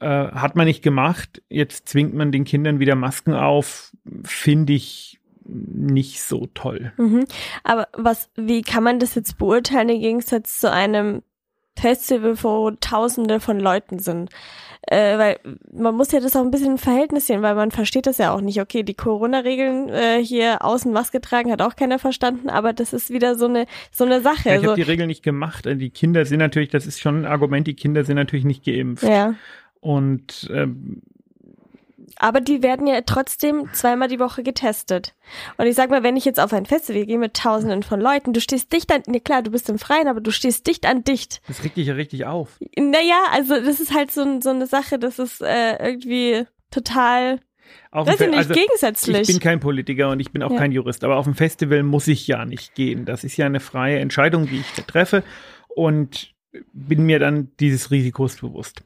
Äh, 0.00 0.06
hat 0.06 0.56
man 0.56 0.66
nicht 0.66 0.82
gemacht. 0.82 1.42
Jetzt 1.48 1.88
zwingt 1.88 2.14
man 2.14 2.32
den 2.32 2.44
Kindern 2.44 2.80
wieder 2.80 2.94
Masken 2.94 3.34
auf. 3.34 3.94
Finde 4.22 4.72
ich 4.72 5.19
nicht 5.50 6.22
so 6.22 6.48
toll. 6.54 6.92
Mhm. 6.96 7.24
Aber 7.64 7.88
was, 7.96 8.30
wie 8.36 8.62
kann 8.62 8.84
man 8.84 8.98
das 8.98 9.14
jetzt 9.14 9.38
beurteilen 9.38 9.88
im 9.88 10.00
Gegensatz 10.00 10.58
zu 10.58 10.70
einem 10.70 11.22
Festival, 11.78 12.42
wo 12.42 12.70
Tausende 12.72 13.40
von 13.40 13.58
Leuten 13.58 13.98
sind? 13.98 14.30
Äh, 14.86 15.18
weil 15.18 15.38
man 15.72 15.94
muss 15.94 16.10
ja 16.10 16.20
das 16.20 16.34
auch 16.36 16.40
ein 16.40 16.50
bisschen 16.50 16.72
im 16.72 16.78
Verhältnis 16.78 17.26
sehen, 17.26 17.42
weil 17.42 17.54
man 17.54 17.70
versteht 17.70 18.06
das 18.06 18.18
ja 18.18 18.32
auch 18.32 18.40
nicht. 18.40 18.60
Okay, 18.60 18.82
die 18.82 18.94
Corona-Regeln 18.94 19.88
äh, 19.90 20.24
hier 20.24 20.64
außen 20.64 20.90
Maske 20.90 21.20
tragen 21.20 21.52
hat 21.52 21.60
auch 21.60 21.76
keiner 21.76 21.98
verstanden, 21.98 22.48
aber 22.48 22.72
das 22.72 22.92
ist 22.94 23.10
wieder 23.10 23.36
so 23.36 23.46
eine 23.46 23.66
so 23.90 24.04
eine 24.04 24.22
Sache. 24.22 24.48
Ja, 24.48 24.54
ich 24.56 24.62
so, 24.62 24.68
habe 24.68 24.76
die 24.76 24.90
Regeln 24.90 25.08
nicht 25.08 25.22
gemacht. 25.22 25.66
Also 25.66 25.78
Die 25.78 25.90
Kinder 25.90 26.24
sind 26.24 26.38
natürlich, 26.38 26.70
das 26.70 26.86
ist 26.86 26.98
schon 26.98 27.22
ein 27.22 27.26
Argument, 27.26 27.66
die 27.66 27.74
Kinder 27.74 28.04
sind 28.04 28.16
natürlich 28.16 28.46
nicht 28.46 28.64
geimpft. 28.64 29.04
ja. 29.04 29.34
Und 29.80 30.50
ähm, 30.52 31.02
Aber 32.22 32.42
die 32.42 32.62
werden 32.62 32.86
ja 32.86 33.00
trotzdem 33.00 33.70
zweimal 33.72 34.08
die 34.08 34.20
Woche 34.20 34.42
getestet. 34.42 35.14
Und 35.56 35.66
ich 35.66 35.74
sag 35.74 35.88
mal, 35.88 36.02
wenn 36.02 36.16
ich 36.18 36.26
jetzt 36.26 36.38
auf 36.38 36.52
ein 36.52 36.66
Festival 36.66 37.06
gehe 37.06 37.16
mit 37.18 37.32
Tausenden 37.34 37.82
von 37.82 37.98
Leuten, 37.98 38.34
du 38.34 38.42
stehst 38.42 38.70
dicht 38.74 38.92
an, 38.92 39.02
ne, 39.06 39.20
klar, 39.20 39.40
du 39.42 39.50
bist 39.50 39.70
im 39.70 39.78
Freien, 39.78 40.06
aber 40.06 40.20
du 40.20 40.30
stehst 40.30 40.66
dicht 40.66 40.84
an 40.84 41.02
dicht. 41.02 41.40
das 41.48 41.64
regt 41.64 41.78
dich 41.78 41.86
ja 41.86 41.94
richtig 41.94 42.26
auf. 42.26 42.58
Naja, 42.76 43.16
also 43.32 43.54
das 43.54 43.80
ist 43.80 43.94
halt 43.94 44.10
so, 44.10 44.20
ein- 44.20 44.42
so 44.42 44.50
eine 44.50 44.66
Sache, 44.66 44.98
das 44.98 45.18
ist 45.18 45.40
äh, 45.40 45.76
irgendwie 45.82 46.44
total, 46.70 47.40
Auf 47.90 48.06
weiß 48.06 48.14
ich 48.14 48.18
dem 48.18 48.24
Fe- 48.24 48.30
nicht, 48.38 48.50
also, 48.50 48.54
gegensätzlich. 48.54 49.20
Ich 49.22 49.26
bin 49.28 49.40
kein 49.40 49.58
Politiker 49.60 50.10
und 50.10 50.20
ich 50.20 50.30
bin 50.30 50.42
auch 50.42 50.50
Ja. 50.52 50.58
kein 50.58 50.72
Jurist, 50.72 51.02
aber 51.04 51.16
auf 51.16 51.24
dem 51.24 51.34
Festival 51.34 51.82
muss 51.84 52.06
ich 52.06 52.26
ja 52.26 52.44
nicht 52.44 52.74
gehen. 52.74 53.06
Das 53.06 53.24
ist 53.24 53.38
ja 53.38 53.46
eine 53.46 53.60
freie 53.60 53.98
Entscheidung, 53.98 54.46
die 54.46 54.58
ich 54.60 54.72
da 54.76 54.82
treffe 54.82 55.22
und 55.74 56.34
bin 56.74 57.04
mir 57.06 57.18
dann 57.18 57.50
dieses 57.60 57.90
Risikos 57.90 58.36
bewusst. 58.36 58.82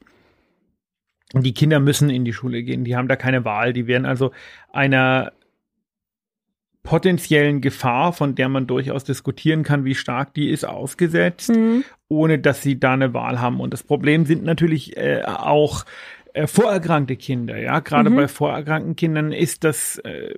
Die 1.33 1.53
Kinder 1.53 1.79
müssen 1.79 2.09
in 2.09 2.23
die 2.23 2.33
Schule 2.33 2.63
gehen, 2.63 2.83
die 2.83 2.95
haben 2.95 3.07
da 3.07 3.15
keine 3.15 3.43
Wahl, 3.45 3.73
die 3.73 3.87
werden 3.87 4.05
also 4.05 4.31
einer 4.71 5.33
potenziellen 6.83 7.61
Gefahr, 7.61 8.13
von 8.13 8.35
der 8.35 8.47
man 8.47 8.67
durchaus 8.67 9.03
diskutieren 9.03 9.63
kann, 9.63 9.85
wie 9.85 9.95
stark 9.95 10.33
die 10.35 10.49
ist, 10.51 10.65
ausgesetzt 10.65 11.49
Mhm. 11.49 11.83
ohne 12.07 12.37
dass 12.37 12.61
sie 12.61 12.79
da 12.79 12.93
eine 12.93 13.13
Wahl 13.13 13.41
haben. 13.41 13.59
Und 13.59 13.73
das 13.73 13.81
Problem 13.81 14.25
sind 14.25 14.43
natürlich 14.43 14.95
äh, 14.95 15.23
auch 15.25 15.85
äh, 16.33 16.45
vorerkrankte 16.47 17.15
Kinder. 17.15 17.57
Ja, 17.57 17.79
gerade 17.79 18.11
Mhm. 18.11 18.15
bei 18.15 18.27
vorerkrankten 18.27 18.95
Kindern 18.95 19.31
ist 19.31 19.63
das 19.63 19.97
äh, 19.99 20.35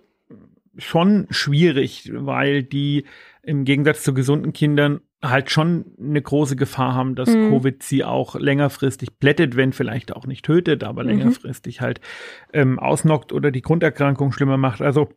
schon 0.78 1.28
schwierig, 1.32 2.10
weil 2.14 2.64
die 2.64 3.04
im 3.44 3.66
Gegensatz 3.66 4.04
zu 4.04 4.14
gesunden 4.14 4.54
Kindern 4.54 5.02
halt 5.24 5.50
schon 5.50 5.86
eine 6.00 6.22
große 6.22 6.56
Gefahr 6.56 6.94
haben, 6.94 7.16
dass 7.16 7.36
Mhm. 7.36 7.48
Covid 7.48 7.82
sie 7.84 8.04
auch 8.04 8.36
längerfristig 8.36 9.20
plättet, 9.20 9.56
wenn 9.56 9.74
vielleicht 9.74 10.16
auch 10.16 10.28
nicht 10.28 10.46
tötet, 10.46 10.84
aber 10.84 11.04
Mhm. 11.04 11.10
längerfristig 11.10 11.82
halt 11.82 12.02
ähm, 12.54 12.78
ausnockt 12.80 13.34
oder 13.34 13.50
die 13.52 13.62
Grunderkrankung 13.64 14.32
schlimmer 14.32 14.58
macht. 14.58 14.82
Also 14.82 15.10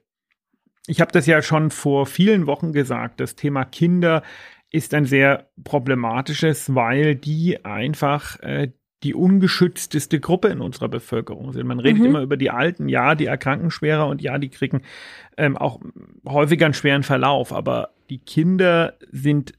ich 0.87 1.01
habe 1.01 1.13
das 1.13 1.27
ja 1.27 1.43
schon 1.43 1.71
vor 1.71 2.07
vielen 2.07 2.47
Wochen 2.47 2.73
gesagt, 2.73 3.21
das 3.21 3.37
Thema 3.37 3.65
Kinder 3.65 4.23
ist 4.71 4.95
ein 4.95 5.05
sehr 5.05 5.51
problematisches, 5.65 6.75
weil 6.75 7.15
die 7.15 7.65
einfach 7.65 8.41
äh, 8.41 8.73
die 9.03 9.15
ungeschützteste 9.15 10.21
Gruppe 10.21 10.49
in 10.49 10.61
unserer 10.61 10.89
Bevölkerung 10.89 11.53
sind. 11.53 11.67
Man 11.67 11.81
redet 11.81 12.01
Mhm. 12.01 12.07
immer 12.07 12.21
über 12.23 12.37
die 12.37 12.51
Alten, 12.51 12.89
ja, 12.89 13.15
die 13.15 13.27
erkranken 13.27 13.71
schwerer 13.71 14.07
und 14.09 14.23
ja, 14.23 14.39
die 14.39 14.49
kriegen 14.51 14.83
ähm, 15.37 15.57
auch 15.57 15.81
häufiger 16.27 16.67
einen 16.67 16.75
schweren 16.75 17.03
Verlauf, 17.03 17.53
aber 17.53 17.91
die 18.11 18.19
Kinder 18.19 18.95
sind 19.11 19.53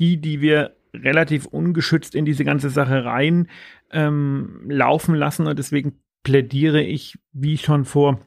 die, 0.00 0.16
die 0.18 0.40
wir 0.40 0.76
relativ 0.94 1.46
ungeschützt 1.46 2.14
in 2.14 2.24
diese 2.24 2.44
ganze 2.44 2.70
Sache 2.70 3.04
rein 3.04 3.48
ähm, 3.90 4.62
laufen 4.68 5.14
lassen 5.14 5.46
und 5.46 5.58
deswegen 5.58 5.98
plädiere 6.22 6.82
ich, 6.82 7.18
wie 7.32 7.58
schon 7.58 7.84
vor 7.84 8.20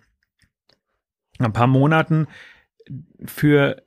ein 1.39 1.53
paar 1.53 1.67
Monaten, 1.67 2.27
für 3.25 3.81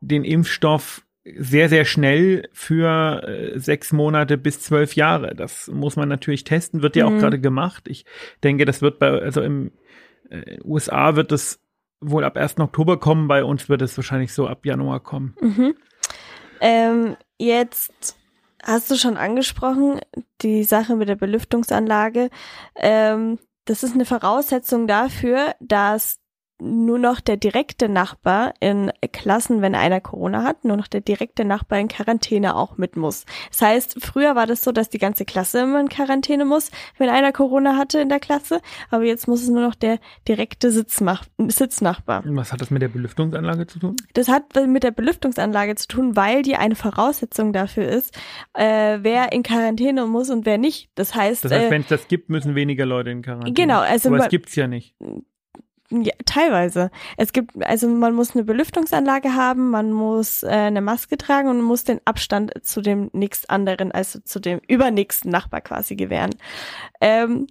den 0.00 0.24
Impfstoff 0.24 1.02
sehr, 1.36 1.68
sehr 1.68 1.84
schnell 1.84 2.48
für 2.52 3.22
äh, 3.26 3.58
sechs 3.58 3.92
Monate 3.92 4.38
bis 4.38 4.60
zwölf 4.60 4.94
Jahre. 4.94 5.34
Das 5.34 5.68
muss 5.68 5.96
man 5.96 6.08
natürlich 6.08 6.44
testen, 6.44 6.82
wird 6.82 6.94
ja 6.94 7.06
auch 7.06 7.10
Mhm. 7.10 7.18
gerade 7.18 7.40
gemacht. 7.40 7.88
Ich 7.88 8.04
denke, 8.44 8.64
das 8.64 8.80
wird 8.80 8.98
bei, 9.00 9.08
also 9.10 9.42
im 9.42 9.72
äh, 10.30 10.58
USA 10.62 11.16
wird 11.16 11.32
das 11.32 11.60
wohl 12.00 12.22
ab 12.24 12.36
1. 12.36 12.58
Oktober 12.60 13.00
kommen, 13.00 13.26
bei 13.26 13.42
uns 13.42 13.68
wird 13.68 13.82
es 13.82 13.96
wahrscheinlich 13.96 14.32
so 14.32 14.46
ab 14.46 14.64
Januar 14.66 15.00
kommen. 15.00 15.34
Mhm. 15.40 15.74
Ähm, 16.60 17.16
jetzt 17.38 18.16
hast 18.62 18.90
du 18.90 18.96
schon 18.96 19.16
angesprochen, 19.16 20.00
die 20.42 20.64
Sache 20.64 20.96
mit 20.96 21.08
der 21.08 21.16
Belüftungsanlage. 21.16 22.30
Ähm, 22.76 23.38
das 23.64 23.82
ist 23.82 23.94
eine 23.94 24.04
Voraussetzung 24.04 24.86
dafür, 24.86 25.54
dass 25.60 26.18
nur 26.60 26.98
noch 26.98 27.20
der 27.20 27.36
direkte 27.36 27.88
Nachbar 27.88 28.54
in 28.60 28.90
Klassen, 29.12 29.62
wenn 29.62 29.74
einer 29.74 30.00
Corona 30.00 30.42
hat, 30.42 30.64
nur 30.64 30.76
noch 30.76 30.86
der 30.86 31.00
direkte 31.00 31.44
Nachbar 31.44 31.78
in 31.78 31.88
Quarantäne 31.88 32.56
auch 32.56 32.78
mit 32.78 32.96
muss. 32.96 33.24
Das 33.50 33.62
heißt, 33.62 33.96
früher 34.00 34.34
war 34.34 34.46
das 34.46 34.62
so, 34.62 34.72
dass 34.72 34.88
die 34.88 34.98
ganze 34.98 35.24
Klasse 35.24 35.60
immer 35.60 35.80
in 35.80 35.88
Quarantäne 35.88 36.44
muss, 36.44 36.70
wenn 36.98 37.08
einer 37.08 37.32
Corona 37.32 37.76
hatte 37.76 38.00
in 38.00 38.08
der 38.08 38.20
Klasse, 38.20 38.60
aber 38.90 39.04
jetzt 39.04 39.28
muss 39.28 39.42
es 39.42 39.48
nur 39.48 39.60
noch 39.60 39.74
der 39.74 39.98
direkte 40.26 40.70
Sitzmach 40.70 41.24
Sitznachbar. 41.38 42.22
Was 42.26 42.52
hat 42.52 42.60
das 42.60 42.70
mit 42.70 42.82
der 42.82 42.88
Belüftungsanlage 42.88 43.66
zu 43.66 43.78
tun? 43.78 43.96
Das 44.14 44.28
hat 44.28 44.44
mit 44.66 44.82
der 44.82 44.90
Belüftungsanlage 44.90 45.74
zu 45.74 45.88
tun, 45.88 46.16
weil 46.16 46.42
die 46.42 46.56
eine 46.56 46.74
Voraussetzung 46.74 47.52
dafür 47.52 47.86
ist, 47.88 48.16
äh, 48.54 48.98
wer 49.02 49.32
in 49.32 49.42
Quarantäne 49.42 50.06
muss 50.06 50.30
und 50.30 50.46
wer 50.46 50.58
nicht. 50.58 50.90
Das 50.94 51.14
heißt, 51.14 51.44
Das 51.44 51.52
heißt, 51.52 51.66
äh, 51.66 51.70
wenn 51.70 51.82
es 51.82 51.88
das 51.88 52.08
gibt, 52.08 52.30
müssen 52.30 52.54
weniger 52.54 52.86
Leute 52.86 53.10
in 53.10 53.22
Quarantäne. 53.22 53.52
Genau, 53.54 53.80
also 53.80 54.08
Aber 54.08 54.24
es 54.24 54.28
gibt's 54.28 54.54
ja 54.54 54.66
nicht. 54.66 54.94
Ja, 55.90 56.12
teilweise. 56.24 56.90
Es 57.16 57.32
gibt, 57.32 57.52
also 57.64 57.88
man 57.88 58.14
muss 58.14 58.34
eine 58.34 58.44
Belüftungsanlage 58.44 59.34
haben, 59.34 59.70
man 59.70 59.92
muss 59.92 60.42
äh, 60.42 60.48
eine 60.48 60.80
Maske 60.80 61.16
tragen 61.16 61.48
und 61.48 61.62
muss 61.62 61.84
den 61.84 62.00
Abstand 62.04 62.52
zu 62.62 62.80
dem 62.80 63.10
nächst 63.12 63.50
anderen, 63.50 63.92
also 63.92 64.18
zu 64.20 64.40
dem 64.40 64.60
übernächsten 64.66 65.30
Nachbar 65.30 65.60
quasi 65.60 65.96
gewähren. 65.96 66.34
Ähm, 67.00 67.46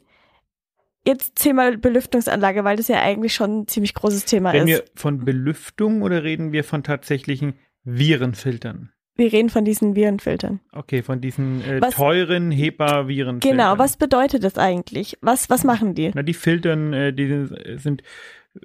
jetzt 1.06 1.36
Thema 1.36 1.78
Belüftungsanlage, 1.78 2.64
weil 2.64 2.78
das 2.78 2.88
ja 2.88 3.02
eigentlich 3.02 3.34
schon 3.34 3.62
ein 3.62 3.68
ziemlich 3.68 3.94
großes 3.94 4.26
Thema 4.26 4.52
Reden 4.52 4.68
ist. 4.68 4.80
wir 4.80 4.86
von 4.96 5.24
Belüftung 5.24 6.02
oder 6.02 6.24
reden 6.24 6.52
wir 6.52 6.64
von 6.64 6.84
tatsächlichen 6.84 7.54
Virenfiltern? 7.84 8.92
Wir 9.18 9.32
reden 9.32 9.50
von 9.50 9.64
diesen 9.66 9.96
Virenfiltern. 9.96 10.60
Okay, 10.74 11.02
von 11.02 11.22
diesen 11.22 11.62
äh, 11.64 11.80
Was- 11.82 11.96
teuren 11.96 12.52
HEPA-Virenfiltern. 12.52 13.40
Genau, 13.58 13.78
was 13.78 13.96
bedeutet 13.98 14.44
das 14.44 14.58
eigentlich? 14.58 15.18
Was, 15.22 15.50
was 15.50 15.64
machen 15.64 15.96
die? 15.96 16.12
Na, 16.14 16.22
die 16.24 16.34
filtern, 16.34 16.92
äh, 16.94 17.14
die 17.14 17.48
sind- 17.78 18.04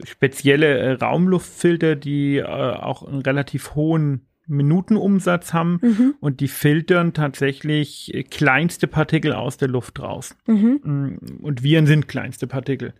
spezielle 0.05 0.79
äh, 0.79 0.93
Raumluftfilter, 0.93 1.97
die 1.97 2.37
äh, 2.39 2.45
auch 2.45 3.03
einen 3.07 3.23
relativ 3.23 3.75
hohen 3.75 4.27
Minutenumsatz 4.47 5.53
haben 5.53 5.79
Mhm, 5.83 6.15
und 6.21 6.41
die 6.41 6.49
filtern 6.49 7.13
tatsächlich 7.13 8.13
äh, 8.15 8.23
kleinste 8.25 8.87
Partikel 8.89 9.33
aus 9.33 9.57
der 9.57 9.69
Luft 9.69 10.01
raus. 10.01 10.37
mhm, 10.47 10.81
Mm, 10.83 11.43
Und 11.43 11.63
Viren 11.63 11.87
sind 11.87 12.09
kleinste 12.09 12.47
Partikel. 12.47 12.95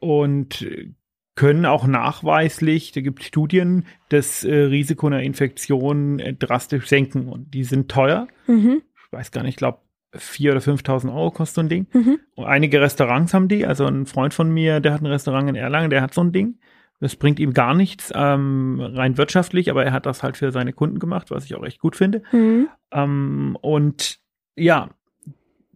Und 0.00 0.62
äh, 0.62 0.90
können 1.34 1.64
auch 1.64 1.86
nachweislich, 1.86 2.92
da 2.92 3.00
gibt 3.00 3.20
es 3.20 3.26
Studien, 3.26 3.86
das 4.10 4.44
äh, 4.44 4.54
Risiko 4.54 5.06
einer 5.06 5.22
Infektion 5.22 6.18
äh, 6.18 6.34
drastisch 6.34 6.86
senken. 6.88 7.28
Und 7.28 7.54
die 7.54 7.64
sind 7.64 7.90
teuer. 7.90 8.28
mhm, 8.46 8.82
Ich 9.06 9.12
weiß 9.12 9.30
gar 9.30 9.42
nicht, 9.42 9.50
ich 9.50 9.56
glaube, 9.56 9.78
4.000 10.14 10.50
oder 10.50 10.60
5.000 10.60 11.14
Euro 11.14 11.30
kostet 11.30 11.54
so 11.54 11.60
ein 11.62 11.68
Ding. 11.70 11.86
mhm. 11.92 12.18
Und 12.34 12.44
einige 12.44 12.80
Restaurants 12.82 13.32
haben 13.32 13.48
die. 13.48 13.66
Also 13.66 13.86
ein 13.86 14.04
Freund 14.04 14.34
von 14.34 14.50
mir, 14.52 14.80
der 14.80 14.92
hat 14.92 15.00
ein 15.00 15.06
Restaurant 15.06 15.48
in 15.48 15.54
Erlangen, 15.54 15.88
der 15.90 16.02
hat 16.02 16.12
so 16.12 16.22
ein 16.22 16.32
Ding. 16.32 16.58
Das 17.00 17.16
bringt 17.16 17.40
ihm 17.40 17.52
gar 17.52 17.74
nichts, 17.74 18.12
ähm, 18.14 18.78
rein 18.80 19.16
wirtschaftlich, 19.18 19.70
aber 19.70 19.84
er 19.84 19.92
hat 19.92 20.06
das 20.06 20.22
halt 20.22 20.36
für 20.36 20.52
seine 20.52 20.72
Kunden 20.72 21.00
gemacht, 21.00 21.30
was 21.32 21.44
ich 21.44 21.54
auch 21.56 21.64
echt 21.64 21.80
gut 21.80 21.96
finde. 21.96 22.22
mhm. 22.30 22.68
Ähm, 22.92 23.56
und 23.60 24.18
ja, 24.54 24.90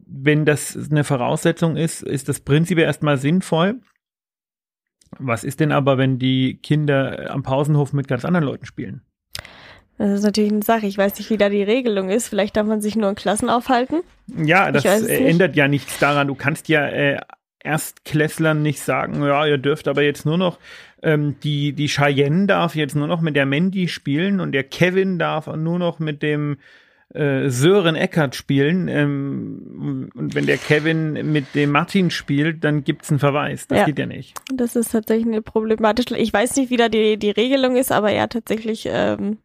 wenn 0.06 0.44
das 0.44 0.76
eine 0.90 1.02
Voraussetzung 1.02 1.76
ist, 1.76 2.02
ist 2.02 2.28
das 2.28 2.40
prinzipiell 2.40 2.86
erstmal 2.86 3.16
sinnvoll. 3.16 3.80
Was 5.18 5.44
ist 5.44 5.60
denn 5.60 5.72
aber, 5.72 5.98
wenn 5.98 6.18
die 6.18 6.58
Kinder 6.62 7.30
am 7.30 7.42
Pausenhof 7.42 7.92
mit 7.92 8.08
ganz 8.08 8.24
anderen 8.24 8.44
Leuten 8.44 8.66
spielen? 8.66 9.02
Das 9.98 10.10
ist 10.10 10.22
natürlich 10.24 10.52
eine 10.52 10.62
Sache. 10.62 10.86
Ich 10.86 10.98
weiß 10.98 11.16
nicht, 11.18 11.30
wie 11.30 11.38
da 11.38 11.48
die 11.48 11.62
Regelung 11.62 12.10
ist. 12.10 12.28
Vielleicht 12.28 12.56
darf 12.56 12.66
man 12.66 12.82
sich 12.82 12.96
nur 12.96 13.08
in 13.08 13.14
Klassen 13.14 13.48
aufhalten. 13.48 14.02
Ja, 14.36 14.70
das 14.70 14.84
äh, 14.84 15.24
ändert 15.24 15.56
ja 15.56 15.68
nichts 15.68 15.98
daran. 15.98 16.26
Du 16.26 16.34
kannst 16.34 16.68
ja 16.68 16.86
äh, 16.86 17.18
Erstklässlern 17.66 18.62
nicht 18.62 18.80
sagen, 18.80 19.22
ja, 19.22 19.44
ihr 19.46 19.58
dürft 19.58 19.88
aber 19.88 20.02
jetzt 20.02 20.24
nur 20.24 20.38
noch, 20.38 20.58
ähm, 21.02 21.36
die, 21.42 21.72
die 21.72 21.88
Cheyenne 21.88 22.46
darf 22.46 22.76
jetzt 22.76 22.94
nur 22.94 23.08
noch 23.08 23.20
mit 23.20 23.36
der 23.36 23.46
Mandy 23.46 23.88
spielen 23.88 24.40
und 24.40 24.52
der 24.52 24.64
Kevin 24.64 25.18
darf 25.18 25.48
nur 25.48 25.78
noch 25.78 25.98
mit 25.98 26.22
dem 26.22 26.58
äh, 27.14 27.48
Sören 27.48 27.94
Eckert 27.94 28.34
spielen. 28.34 28.88
Ähm, 28.88 30.10
und 30.14 30.34
wenn 30.34 30.46
der 30.46 30.58
Kevin 30.58 31.32
mit 31.32 31.54
dem 31.54 31.70
Martin 31.70 32.10
spielt, 32.10 32.64
dann 32.64 32.84
gibt's 32.84 33.10
einen 33.10 33.20
Verweis. 33.20 33.68
Das 33.68 33.78
Ja. 33.78 33.84
geht 33.84 33.98
ja 33.98 34.06
nicht. 34.06 34.36
Das 34.52 34.76
ist 34.76 34.92
tatsächlich 34.92 35.26
eine 35.26 35.42
problematische. 35.42 36.16
Ich 36.16 36.32
weiß 36.32 36.56
nicht, 36.56 36.70
wie 36.70 36.76
da 36.76 36.88
die, 36.88 37.16
die 37.16 37.30
Regelung 37.30 37.76
ist, 37.76 37.92
aber 37.92 38.10
ja, 38.12 38.26
tatsächlich 38.26 38.88
ähm, 38.90 39.38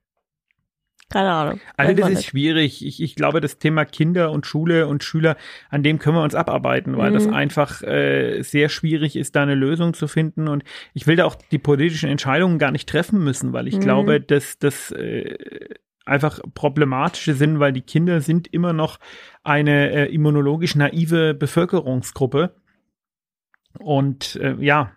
Keine 1.09 1.29
Ahnung. 1.29 1.59
Also 1.75 1.93
das 1.93 2.09
ist 2.09 2.15
nicht. 2.17 2.29
schwierig. 2.29 2.85
Ich, 2.85 3.01
ich 3.01 3.15
glaube, 3.15 3.41
das 3.41 3.57
Thema 3.57 3.83
Kinder 3.83 4.31
und 4.31 4.45
Schule 4.45 4.87
und 4.87 5.03
Schüler, 5.03 5.35
an 5.69 5.83
dem 5.83 5.99
können 5.99 6.15
wir 6.15 6.23
uns 6.23 6.35
abarbeiten, 6.35 6.97
weil 6.97 7.11
mhm. 7.11 7.15
das 7.15 7.27
einfach 7.27 7.81
äh, 7.83 8.41
sehr 8.43 8.69
schwierig 8.69 9.17
ist, 9.17 9.35
da 9.35 9.43
eine 9.43 9.55
Lösung 9.55 9.93
zu 9.93 10.07
finden. 10.07 10.47
Und 10.47 10.63
ich 10.93 11.07
will 11.07 11.17
da 11.17 11.25
auch 11.25 11.35
die 11.35 11.59
politischen 11.59 12.09
Entscheidungen 12.09 12.59
gar 12.59 12.71
nicht 12.71 12.87
treffen 12.87 13.21
müssen, 13.23 13.51
weil 13.51 13.67
ich 13.67 13.75
mhm. 13.75 13.81
glaube, 13.81 14.21
dass 14.21 14.57
das 14.57 14.91
äh, 14.91 15.35
einfach 16.11 16.39
problematische 16.53 17.33
sind, 17.33 17.59
weil 17.59 17.73
die 17.73 17.81
Kinder 17.81 18.21
sind 18.21 18.47
immer 18.53 18.73
noch 18.73 18.99
eine 19.43 19.91
äh, 19.91 20.13
immunologisch 20.13 20.75
naive 20.75 21.33
Bevölkerungsgruppe. 21.33 22.55
Und 23.79 24.35
äh, 24.35 24.55
ja, 24.59 24.91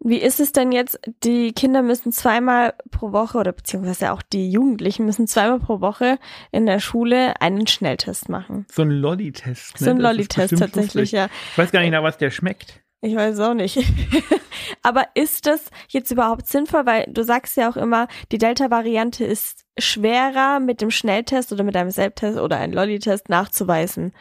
wie 0.00 0.18
ist 0.18 0.40
es 0.40 0.52
denn 0.52 0.72
jetzt? 0.72 1.00
Die 1.24 1.52
Kinder 1.52 1.82
müssen 1.82 2.12
zweimal 2.12 2.74
pro 2.90 3.12
Woche 3.12 3.38
oder 3.38 3.52
beziehungsweise 3.52 4.12
auch 4.12 4.22
die 4.22 4.50
Jugendlichen 4.50 5.04
müssen 5.04 5.26
zweimal 5.26 5.58
pro 5.58 5.80
Woche 5.80 6.18
in 6.52 6.66
der 6.66 6.78
Schule 6.80 7.40
einen 7.40 7.66
Schnelltest 7.66 8.28
machen. 8.28 8.66
So 8.70 8.82
ein 8.82 8.90
Lolli-Test. 8.90 9.80
Ne? 9.80 9.84
So 9.84 9.90
ein 9.90 9.98
Lolli-Test 9.98 10.58
tatsächlich, 10.58 10.94
lustig. 10.94 11.12
ja. 11.12 11.28
Ich 11.52 11.58
weiß 11.58 11.72
gar 11.72 11.80
nicht, 11.80 11.90
nach 11.90 12.02
was 12.02 12.18
der 12.18 12.30
schmeckt. 12.30 12.80
Ich 13.02 13.14
weiß 13.14 13.38
auch 13.40 13.54
nicht. 13.54 13.78
Aber 14.82 15.04
ist 15.14 15.46
das 15.46 15.70
jetzt 15.88 16.10
überhaupt 16.10 16.46
sinnvoll? 16.46 16.86
Weil 16.86 17.06
du 17.08 17.22
sagst 17.22 17.56
ja 17.56 17.68
auch 17.68 17.76
immer, 17.76 18.08
die 18.32 18.38
Delta-Variante 18.38 19.24
ist 19.24 19.64
schwerer 19.78 20.60
mit 20.60 20.80
dem 20.80 20.90
Schnelltest 20.90 21.52
oder 21.52 21.62
mit 21.62 21.76
einem 21.76 21.90
Selbsttest 21.90 22.38
oder 22.38 22.58
einem 22.58 22.72
Lolli-Test 22.72 23.28
nachzuweisen. 23.28 24.12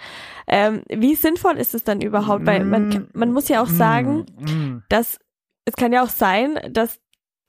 Ähm, 0.47 0.83
wie 0.89 1.15
sinnvoll 1.15 1.57
ist 1.57 1.73
es 1.73 1.83
dann 1.83 2.01
überhaupt? 2.01 2.45
Weil 2.45 2.65
man, 2.65 3.07
man 3.13 3.31
muss 3.31 3.47
ja 3.47 3.61
auch 3.63 3.67
sagen, 3.67 4.25
mm, 4.37 4.51
mm. 4.51 4.83
dass 4.89 5.19
es 5.65 5.75
kann 5.75 5.91
ja 5.91 6.03
auch 6.03 6.09
sein, 6.09 6.59
dass 6.69 6.99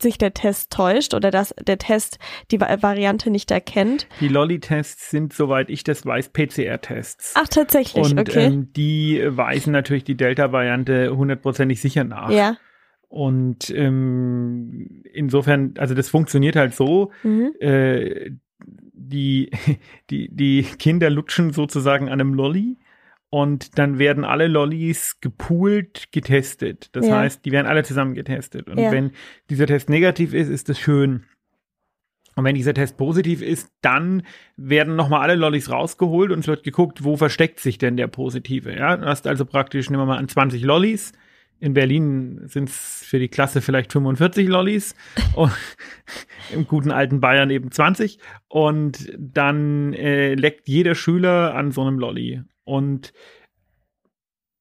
sich 0.02 0.18
der 0.18 0.34
Test 0.34 0.72
täuscht 0.72 1.14
oder 1.14 1.30
dass 1.30 1.54
der 1.60 1.78
Test 1.78 2.18
die 2.50 2.60
Variante 2.60 3.30
nicht 3.30 3.50
erkennt. 3.50 4.06
Die 4.20 4.28
Lolli-Tests 4.28 5.10
sind, 5.10 5.32
soweit 5.32 5.70
ich 5.70 5.84
das 5.84 6.04
weiß, 6.04 6.30
PCR-Tests. 6.30 7.34
Ach, 7.36 7.48
tatsächlich, 7.48 8.10
Und, 8.10 8.20
okay. 8.20 8.46
Ähm, 8.46 8.72
die 8.74 9.22
weisen 9.26 9.72
natürlich 9.72 10.04
die 10.04 10.16
Delta-Variante 10.16 11.16
hundertprozentig 11.16 11.80
sicher 11.80 12.04
nach. 12.04 12.30
Ja. 12.30 12.56
Und 13.08 13.70
ähm, 13.70 15.02
insofern, 15.12 15.74
also 15.78 15.94
das 15.94 16.08
funktioniert 16.08 16.56
halt 16.56 16.74
so, 16.74 17.12
mhm. 17.22 17.52
äh, 17.60 18.30
die, 18.58 19.50
die, 20.10 20.28
die 20.30 20.62
Kinder 20.78 21.10
lutschen 21.10 21.52
sozusagen 21.52 22.06
an 22.08 22.20
einem 22.20 22.34
Lolli 22.34 22.78
und 23.30 23.78
dann 23.78 23.98
werden 23.98 24.24
alle 24.24 24.46
Lollis 24.46 25.20
gepoolt 25.20 26.08
getestet. 26.12 26.88
Das 26.92 27.06
ja. 27.06 27.18
heißt, 27.18 27.44
die 27.44 27.52
werden 27.52 27.66
alle 27.66 27.82
zusammen 27.82 28.14
getestet. 28.14 28.68
Und 28.68 28.78
ja. 28.78 28.92
wenn 28.92 29.12
dieser 29.50 29.66
Test 29.66 29.90
negativ 29.90 30.32
ist, 30.32 30.48
ist 30.48 30.68
das 30.68 30.78
schön. 30.78 31.24
Und 32.36 32.44
wenn 32.44 32.54
dieser 32.54 32.74
Test 32.74 32.98
positiv 32.98 33.40
ist, 33.40 33.72
dann 33.80 34.22
werden 34.56 34.94
nochmal 34.94 35.22
alle 35.22 35.36
Lollis 35.36 35.70
rausgeholt 35.70 36.30
und 36.30 36.40
es 36.40 36.46
wird 36.46 36.64
geguckt, 36.64 37.02
wo 37.02 37.16
versteckt 37.16 37.60
sich 37.60 37.78
denn 37.78 37.96
der 37.96 38.08
Positive. 38.08 38.76
Ja, 38.76 38.96
du 38.96 39.06
hast 39.06 39.26
also 39.26 39.46
praktisch, 39.46 39.88
nehmen 39.88 40.02
wir 40.02 40.06
mal 40.06 40.18
an, 40.18 40.28
20 40.28 40.62
Lollis. 40.62 41.12
In 41.58 41.72
Berlin 41.72 42.42
sind 42.48 42.68
es 42.68 43.02
für 43.04 43.18
die 43.18 43.28
Klasse 43.28 43.60
vielleicht 43.60 43.92
45 43.92 44.46
Lollis. 44.48 44.94
und 45.34 45.52
Im 46.52 46.66
guten 46.66 46.90
alten 46.90 47.20
Bayern 47.20 47.50
eben 47.50 47.70
20. 47.70 48.18
Und 48.48 49.12
dann 49.18 49.92
äh, 49.94 50.34
leckt 50.34 50.68
jeder 50.68 50.94
Schüler 50.94 51.54
an 51.54 51.72
so 51.72 51.82
einem 51.82 51.98
Lolli. 51.98 52.42
Und 52.64 53.12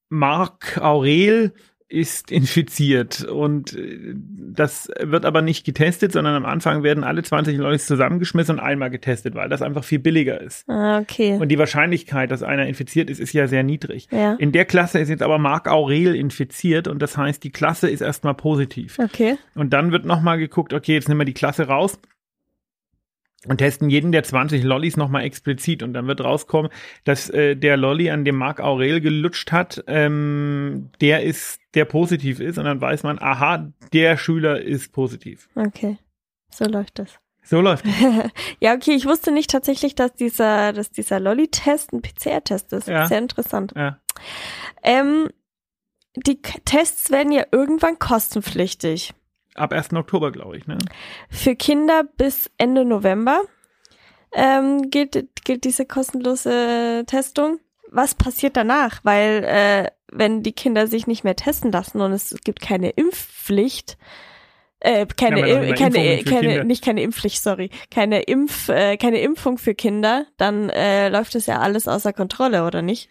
Marc 0.08 0.78
Aurel 0.78 1.52
ist 1.88 2.32
infiziert 2.32 3.24
und 3.24 3.74
äh, 3.74 4.14
das 4.16 4.90
wird 5.00 5.24
aber 5.24 5.42
nicht 5.42 5.64
getestet, 5.64 6.12
sondern 6.12 6.34
am 6.34 6.44
Anfang 6.44 6.82
werden 6.82 7.04
alle 7.04 7.22
20 7.22 7.56
Leute 7.58 7.78
zusammengeschmissen 7.78 8.58
und 8.58 8.64
einmal 8.64 8.90
getestet, 8.90 9.34
weil 9.34 9.48
das 9.48 9.62
einfach 9.62 9.84
viel 9.84 10.00
billiger 10.00 10.40
ist. 10.40 10.68
Ah, 10.68 10.98
okay. 10.98 11.38
Und 11.38 11.48
die 11.48 11.58
Wahrscheinlichkeit, 11.58 12.30
dass 12.30 12.42
einer 12.42 12.66
infiziert 12.66 13.08
ist, 13.08 13.20
ist 13.20 13.32
ja 13.32 13.46
sehr 13.46 13.62
niedrig. 13.62 14.08
Ja. 14.10 14.34
In 14.34 14.50
der 14.50 14.64
Klasse 14.64 14.98
ist 14.98 15.10
jetzt 15.10 15.22
aber 15.22 15.38
Marc 15.38 15.68
Aurel 15.68 16.16
infiziert 16.16 16.88
und 16.88 17.00
das 17.00 17.16
heißt, 17.16 17.44
die 17.44 17.50
Klasse 17.50 17.88
ist 17.88 18.00
erstmal 18.00 18.34
positiv. 18.34 18.98
Okay. 18.98 19.38
Und 19.54 19.72
dann 19.72 19.92
wird 19.92 20.04
nochmal 20.06 20.38
geguckt, 20.38 20.72
okay, 20.72 20.94
jetzt 20.94 21.08
nehmen 21.08 21.20
wir 21.20 21.24
die 21.24 21.34
Klasse 21.34 21.68
raus 21.68 21.98
und 23.48 23.58
testen 23.58 23.90
jeden 23.90 24.12
der 24.12 24.22
20 24.22 24.62
Lollis 24.62 24.96
nochmal 24.96 25.24
explizit 25.24 25.82
und 25.82 25.92
dann 25.92 26.06
wird 26.06 26.22
rauskommen, 26.22 26.70
dass 27.04 27.30
äh, 27.30 27.56
der 27.56 27.76
Lolli, 27.76 28.10
an 28.10 28.24
dem 28.24 28.36
Marc 28.36 28.60
Aurel 28.60 29.00
gelutscht 29.00 29.52
hat, 29.52 29.84
ähm, 29.86 30.90
der 31.00 31.22
ist, 31.22 31.60
der 31.74 31.84
positiv 31.84 32.40
ist 32.40 32.58
und 32.58 32.64
dann 32.64 32.80
weiß 32.80 33.02
man, 33.02 33.18
aha, 33.18 33.72
der 33.92 34.16
Schüler 34.16 34.60
ist 34.60 34.92
positiv. 34.92 35.48
Okay, 35.54 35.98
so 36.50 36.64
läuft 36.64 36.98
das. 36.98 37.18
So 37.42 37.60
läuft 37.60 37.86
das. 37.86 37.94
ja, 38.60 38.74
okay, 38.74 38.92
ich 38.92 39.06
wusste 39.06 39.30
nicht 39.30 39.50
tatsächlich, 39.50 39.94
dass 39.94 40.14
dieser, 40.14 40.72
dass 40.72 40.90
dieser 40.90 41.20
Lolli-Test 41.20 41.92
ein 41.92 42.02
PCR-Test 42.02 42.72
ist. 42.72 42.88
Ja. 42.88 43.06
Sehr 43.06 43.18
interessant. 43.18 43.72
Ja. 43.76 44.00
Ähm, 44.82 45.28
die 46.16 46.40
Tests 46.64 47.10
werden 47.10 47.30
ja 47.30 47.44
irgendwann 47.52 47.98
kostenpflichtig 47.98 49.12
ab 49.58 49.72
1. 49.72 49.92
Oktober, 49.94 50.32
glaube 50.32 50.56
ich. 50.56 50.66
Ne? 50.66 50.78
Für 51.30 51.56
Kinder 51.56 52.04
bis 52.16 52.50
Ende 52.58 52.84
November 52.84 53.42
ähm, 54.32 54.90
gilt, 54.90 55.44
gilt 55.44 55.64
diese 55.64 55.86
kostenlose 55.86 57.04
Testung. 57.06 57.60
Was 57.90 58.14
passiert 58.14 58.56
danach? 58.56 59.00
Weil 59.04 59.44
äh, 59.44 59.90
wenn 60.12 60.42
die 60.42 60.52
Kinder 60.52 60.86
sich 60.86 61.06
nicht 61.06 61.24
mehr 61.24 61.36
testen 61.36 61.72
lassen 61.72 62.00
und 62.00 62.12
es 62.12 62.34
gibt 62.44 62.60
keine 62.60 62.90
Impfpflicht, 62.90 63.96
äh, 64.80 65.06
keine, 65.06 65.48
ja, 65.48 65.74
keine, 65.74 66.22
keine, 66.24 66.64
nicht 66.64 66.84
keine 66.84 67.02
Impfpflicht, 67.02 67.42
sorry, 67.42 67.70
keine 67.90 68.22
Impf, 68.22 68.68
äh, 68.68 68.96
keine 68.96 69.20
Impfung 69.20 69.58
für 69.58 69.74
Kinder, 69.74 70.26
dann 70.36 70.70
äh, 70.70 71.08
läuft 71.08 71.34
es 71.34 71.46
ja 71.46 71.58
alles 71.60 71.88
außer 71.88 72.12
Kontrolle, 72.12 72.64
oder 72.64 72.82
nicht? 72.82 73.08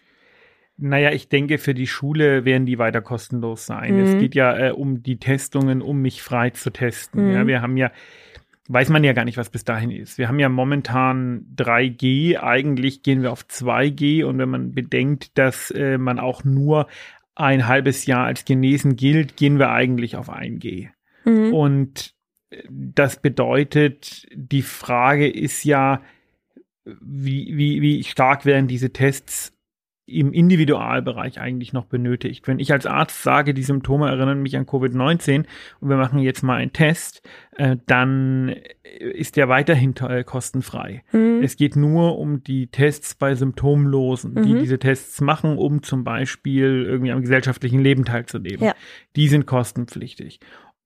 Naja, 0.78 1.10
ich 1.12 1.28
denke, 1.28 1.58
für 1.58 1.72
die 1.72 1.86
Schule 1.86 2.44
werden 2.44 2.66
die 2.66 2.78
weiter 2.78 3.00
kostenlos 3.00 3.64
sein. 3.64 3.94
Mhm. 3.94 4.00
Es 4.00 4.18
geht 4.18 4.34
ja 4.34 4.68
äh, 4.68 4.70
um 4.72 5.02
die 5.02 5.18
Testungen, 5.18 5.80
um 5.80 6.02
mich 6.02 6.22
frei 6.22 6.50
zu 6.50 6.70
testen. 6.70 7.28
Mhm. 7.28 7.32
Ja, 7.32 7.46
wir 7.46 7.62
haben 7.62 7.76
ja, 7.78 7.90
weiß 8.68 8.90
man 8.90 9.02
ja 9.02 9.14
gar 9.14 9.24
nicht, 9.24 9.38
was 9.38 9.48
bis 9.48 9.64
dahin 9.64 9.90
ist. 9.90 10.18
Wir 10.18 10.28
haben 10.28 10.38
ja 10.38 10.50
momentan 10.50 11.46
3G, 11.56 12.38
eigentlich 12.38 13.02
gehen 13.02 13.22
wir 13.22 13.32
auf 13.32 13.44
2G 13.44 14.24
und 14.24 14.38
wenn 14.38 14.50
man 14.50 14.72
bedenkt, 14.72 15.38
dass 15.38 15.70
äh, 15.70 15.96
man 15.96 16.18
auch 16.18 16.44
nur 16.44 16.88
ein 17.34 17.66
halbes 17.66 18.04
Jahr 18.06 18.26
als 18.26 18.44
genesen 18.44 18.96
gilt, 18.96 19.36
gehen 19.36 19.58
wir 19.58 19.70
eigentlich 19.70 20.16
auf 20.16 20.28
1G. 20.28 20.88
Mhm. 21.24 21.54
Und 21.54 22.14
äh, 22.50 22.62
das 22.68 23.20
bedeutet, 23.22 24.26
die 24.34 24.62
Frage 24.62 25.26
ist 25.26 25.64
ja, 25.64 26.02
wie, 26.84 27.56
wie, 27.56 27.80
wie 27.82 28.04
stark 28.04 28.44
werden 28.44 28.68
diese 28.68 28.92
Tests 28.92 29.55
im 30.06 30.32
Individualbereich 30.32 31.40
eigentlich 31.40 31.72
noch 31.72 31.86
benötigt. 31.86 32.46
Wenn 32.46 32.60
ich 32.60 32.72
als 32.72 32.86
Arzt 32.86 33.24
sage, 33.24 33.54
die 33.54 33.64
Symptome 33.64 34.08
erinnern 34.08 34.40
mich 34.40 34.56
an 34.56 34.64
Covid-19 34.64 35.44
und 35.80 35.88
wir 35.88 35.96
machen 35.96 36.20
jetzt 36.20 36.42
mal 36.42 36.56
einen 36.56 36.72
Test, 36.72 37.22
äh, 37.56 37.76
dann 37.86 38.54
ist 39.00 39.36
der 39.36 39.48
weiterhin 39.48 39.96
äh, 39.96 40.22
kostenfrei. 40.22 41.02
Mhm. 41.10 41.40
Es 41.42 41.56
geht 41.56 41.74
nur 41.74 42.18
um 42.18 42.44
die 42.44 42.68
Tests 42.68 43.16
bei 43.16 43.34
Symptomlosen, 43.34 44.34
mhm. 44.34 44.42
die 44.44 44.54
diese 44.60 44.78
Tests 44.78 45.20
machen, 45.20 45.58
um 45.58 45.82
zum 45.82 46.04
Beispiel 46.04 46.84
irgendwie 46.86 47.10
am 47.10 47.22
gesellschaftlichen 47.22 47.80
Leben 47.80 48.04
teilzunehmen. 48.04 48.62
Ja. 48.64 48.74
Die 49.16 49.26
sind 49.26 49.46
kostenpflichtig. 49.46 50.38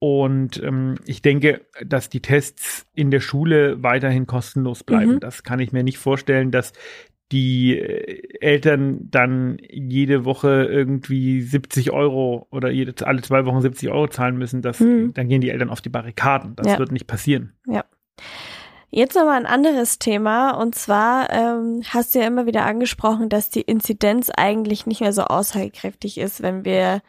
Und 0.02 0.62
ähm, 0.62 0.94
ich 1.04 1.20
denke, 1.20 1.60
dass 1.84 2.08
die 2.08 2.22
Tests 2.22 2.86
in 2.94 3.10
der 3.10 3.20
Schule 3.20 3.82
weiterhin 3.82 4.26
kostenlos 4.26 4.82
bleiben. 4.82 5.16
Mhm. 5.16 5.20
Das 5.20 5.42
kann 5.42 5.60
ich 5.60 5.72
mir 5.72 5.82
nicht 5.82 5.98
vorstellen, 5.98 6.50
dass 6.50 6.72
die 7.32 7.78
äh, 7.78 8.38
Eltern 8.40 9.08
dann 9.10 9.58
jede 9.68 10.24
Woche 10.24 10.64
irgendwie 10.64 11.42
70 11.42 11.92
Euro 11.92 12.46
oder 12.50 12.70
jede, 12.70 13.06
alle 13.06 13.22
zwei 13.22 13.44
Wochen 13.46 13.60
70 13.60 13.90
Euro 13.90 14.08
zahlen 14.08 14.36
müssen, 14.36 14.62
das, 14.62 14.80
hm. 14.80 15.14
dann 15.14 15.28
gehen 15.28 15.40
die 15.40 15.50
Eltern 15.50 15.70
auf 15.70 15.80
die 15.80 15.88
Barrikaden. 15.88 16.56
Das 16.56 16.66
ja. 16.66 16.78
wird 16.78 16.92
nicht 16.92 17.06
passieren. 17.06 17.52
Ja. 17.66 17.84
Jetzt 18.92 19.14
nochmal 19.14 19.38
ein 19.38 19.46
anderes 19.46 20.00
Thema 20.00 20.50
und 20.50 20.74
zwar 20.74 21.30
ähm, 21.30 21.82
hast 21.88 22.14
du 22.14 22.18
ja 22.18 22.26
immer 22.26 22.46
wieder 22.46 22.66
angesprochen, 22.66 23.28
dass 23.28 23.48
die 23.48 23.60
Inzidenz 23.60 24.30
eigentlich 24.30 24.84
nicht 24.86 25.00
mehr 25.00 25.12
so 25.12 25.22
aussagekräftig 25.22 26.18
ist, 26.18 26.42
wenn 26.42 26.64
wir 26.64 27.00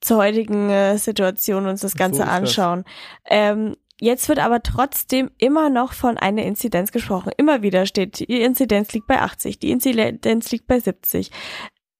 zur 0.00 0.18
heutigen 0.18 0.70
äh, 0.70 0.96
Situation 0.96 1.66
uns 1.66 1.82
das 1.82 1.96
Ganze 1.96 2.22
so 2.22 2.28
anschauen. 2.28 2.84
Das. 2.84 3.38
Ähm, 3.38 3.76
Jetzt 4.04 4.28
wird 4.28 4.38
aber 4.38 4.62
trotzdem 4.62 5.30
immer 5.38 5.70
noch 5.70 5.94
von 5.94 6.18
einer 6.18 6.42
Inzidenz 6.42 6.92
gesprochen. 6.92 7.32
Immer 7.38 7.62
wieder 7.62 7.86
steht, 7.86 8.18
die 8.18 8.42
Inzidenz 8.42 8.92
liegt 8.92 9.06
bei 9.06 9.22
80, 9.22 9.58
die 9.60 9.70
Inzidenz 9.70 10.52
liegt 10.52 10.66
bei 10.66 10.78
70. 10.78 11.30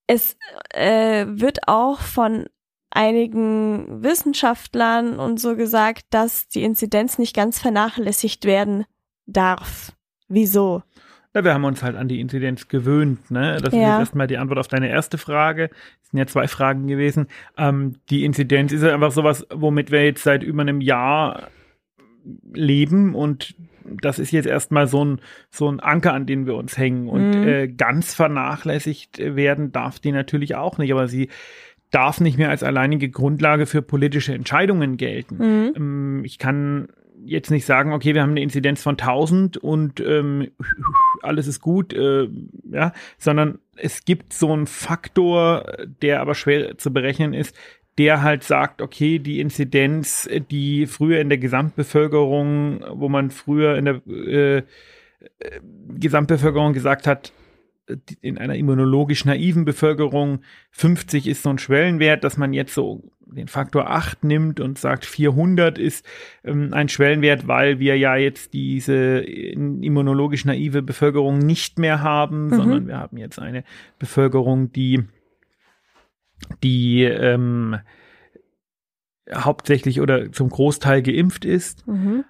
Es 0.07 0.37
äh, 0.75 1.25
wird 1.27 1.67
auch 1.67 2.01
von 2.01 2.45
einigen 2.91 4.03
Wissenschaftlern 4.03 5.19
und 5.19 5.41
so 5.41 5.57
gesagt, 5.57 6.03
dass 6.11 6.47
die 6.47 6.63
Inzidenz 6.63 7.17
nicht 7.17 7.35
ganz 7.35 7.59
vernachlässigt 7.59 8.45
werden 8.45 8.85
darf. 9.25 9.93
Wieso? 10.29 10.83
Ja, 11.33 11.43
wir 11.43 11.55
haben 11.55 11.65
uns 11.65 11.83
halt 11.83 11.97
an 11.97 12.09
die 12.09 12.21
Inzidenz 12.21 12.69
gewöhnt. 12.69 13.31
Ne? 13.31 13.61
Das 13.63 13.73
ja. 13.73 13.79
ist 13.79 13.87
jetzt 13.87 13.99
erstmal 14.01 14.27
die 14.27 14.37
Antwort 14.37 14.59
auf 14.59 14.69
deine 14.69 14.91
erste 14.91 15.17
Frage. 15.17 15.71
Es 16.03 16.11
sind 16.11 16.19
ja 16.19 16.27
zwei 16.27 16.49
Fragen 16.49 16.87
gewesen. 16.87 17.29
Ähm, 17.57 17.95
die 18.11 18.27
Inzidenz 18.27 18.73
ist 18.73 18.83
ja 18.83 18.93
einfach 18.93 19.11
sowas, 19.11 19.47
womit 19.51 19.91
wir 19.91 20.05
jetzt 20.05 20.23
seit 20.23 20.43
über 20.43 20.61
einem 20.61 20.83
Jahr 20.83 21.49
leben 22.53 23.15
und 23.15 23.55
das 24.01 24.19
ist 24.19 24.31
jetzt 24.31 24.47
erstmal 24.47 24.87
so 24.87 25.05
ein, 25.05 25.21
so 25.51 25.69
ein 25.71 25.81
Anker, 25.81 26.15
an 26.15 26.27
den 26.27 26.47
wir 26.47 26.55
uns 26.55 26.79
hängen. 26.79 27.09
Und 27.09 27.31
Mhm. 27.33 27.49
äh, 27.49 27.69
ganz 27.69 28.15
vernachlässigt 28.15 29.19
werden 29.19 29.73
darf 29.73 29.99
die 30.01 30.13
natürlich 30.13 30.55
auch 30.55 30.79
nicht, 30.79 30.93
aber 30.93 31.07
sie 31.07 31.29
darf 31.91 32.21
nicht 32.21 32.39
mehr 32.39 32.51
als 32.51 32.63
alleinige 32.63 33.09
Grundlage 33.11 33.67
für 33.67 33.83
politische 33.83 34.35
Entscheidungen 34.35 34.97
gelten. 34.97 35.37
Mhm. 35.37 35.73
Ähm, 35.77 36.23
ich 36.25 36.39
kann 36.39 36.89
jetzt 37.27 37.51
nicht 37.51 37.65
sagen, 37.65 37.93
okay, 37.93 38.15
wir 38.15 38.23
haben 38.23 38.31
eine 38.31 38.43
Inzidenz 38.43 38.83
von 38.83 38.99
1000 38.99 39.57
und 39.59 40.01
ähm, 40.01 40.49
alles 41.23 41.47
ist 41.47 41.61
gut, 41.61 41.93
äh, 41.93 42.29
ja, 42.71 42.93
sondern 43.19 43.59
es 43.77 44.05
gibt 44.05 44.33
so 44.33 44.53
einen 44.53 44.67
Faktor, 44.67 45.67
der 46.03 46.21
aber 46.21 46.35
schwer 46.35 46.77
zu 46.79 46.93
berechnen 46.93 47.33
ist, 47.35 47.57
der 47.99 48.23
halt 48.23 48.43
sagt, 48.45 48.83
okay, 48.83 49.19
die 49.19 49.41
Inzidenz, 49.41 50.29
die 50.51 50.87
früher 50.87 51.21
in 51.21 51.29
der 51.29 51.39
Gesamtbevölkerung, 51.39 52.85
wo 52.95 53.09
man 53.09 53.31
früher 53.31 53.77
in 53.77 53.85
der 53.85 54.01
äh, 54.09 54.57
äh, 54.59 54.63
Gesamtbevölkerung 55.99 56.73
gesagt 56.73 57.07
hat, 57.07 57.33
die- 57.89 58.17
in 58.23 58.39
einer 58.39 58.55
immunologisch 58.57 59.25
naiven 59.25 59.65
Bevölkerung 59.65 60.41
50 60.71 61.27
ist 61.27 61.43
so 61.43 61.51
ein 61.51 61.59
Schwellenwert, 61.59 62.25
dass 62.25 62.37
man 62.37 62.53
jetzt 62.53 62.75
so 62.75 63.03
den 63.27 63.49
Faktor 63.49 63.91
8 63.91 64.23
nimmt 64.25 64.61
und 64.61 64.79
sagt 64.79 65.05
400 65.05 65.77
ist 65.79 66.07
ähm, 66.45 66.71
ein 66.73 66.89
Schwellenwert, 66.89 67.47
weil 67.49 67.79
wir 67.81 67.97
ja 67.99 68.17
jetzt 68.17 68.55
diese 68.55 69.19
immunologisch 69.19 70.45
naive 70.45 70.83
Bevölkerung 70.83 71.39
nicht 71.39 71.79
mehr 71.79 72.01
haben, 72.03 72.47
Mhm. 72.47 72.55
sondern 72.55 72.87
wir 72.87 72.97
haben 72.99 73.17
jetzt 73.19 73.39
eine 73.39 73.65
Bevölkerung, 73.99 74.73
die 74.73 75.05
die 76.63 77.03
ähm, 77.05 77.79
hauptsächlich 79.33 80.01
oder 80.01 80.31
zum 80.33 80.49
Großteil 80.51 81.03
geimpft 81.03 81.45
ist 81.45 81.87
Mhm. 81.87 82.25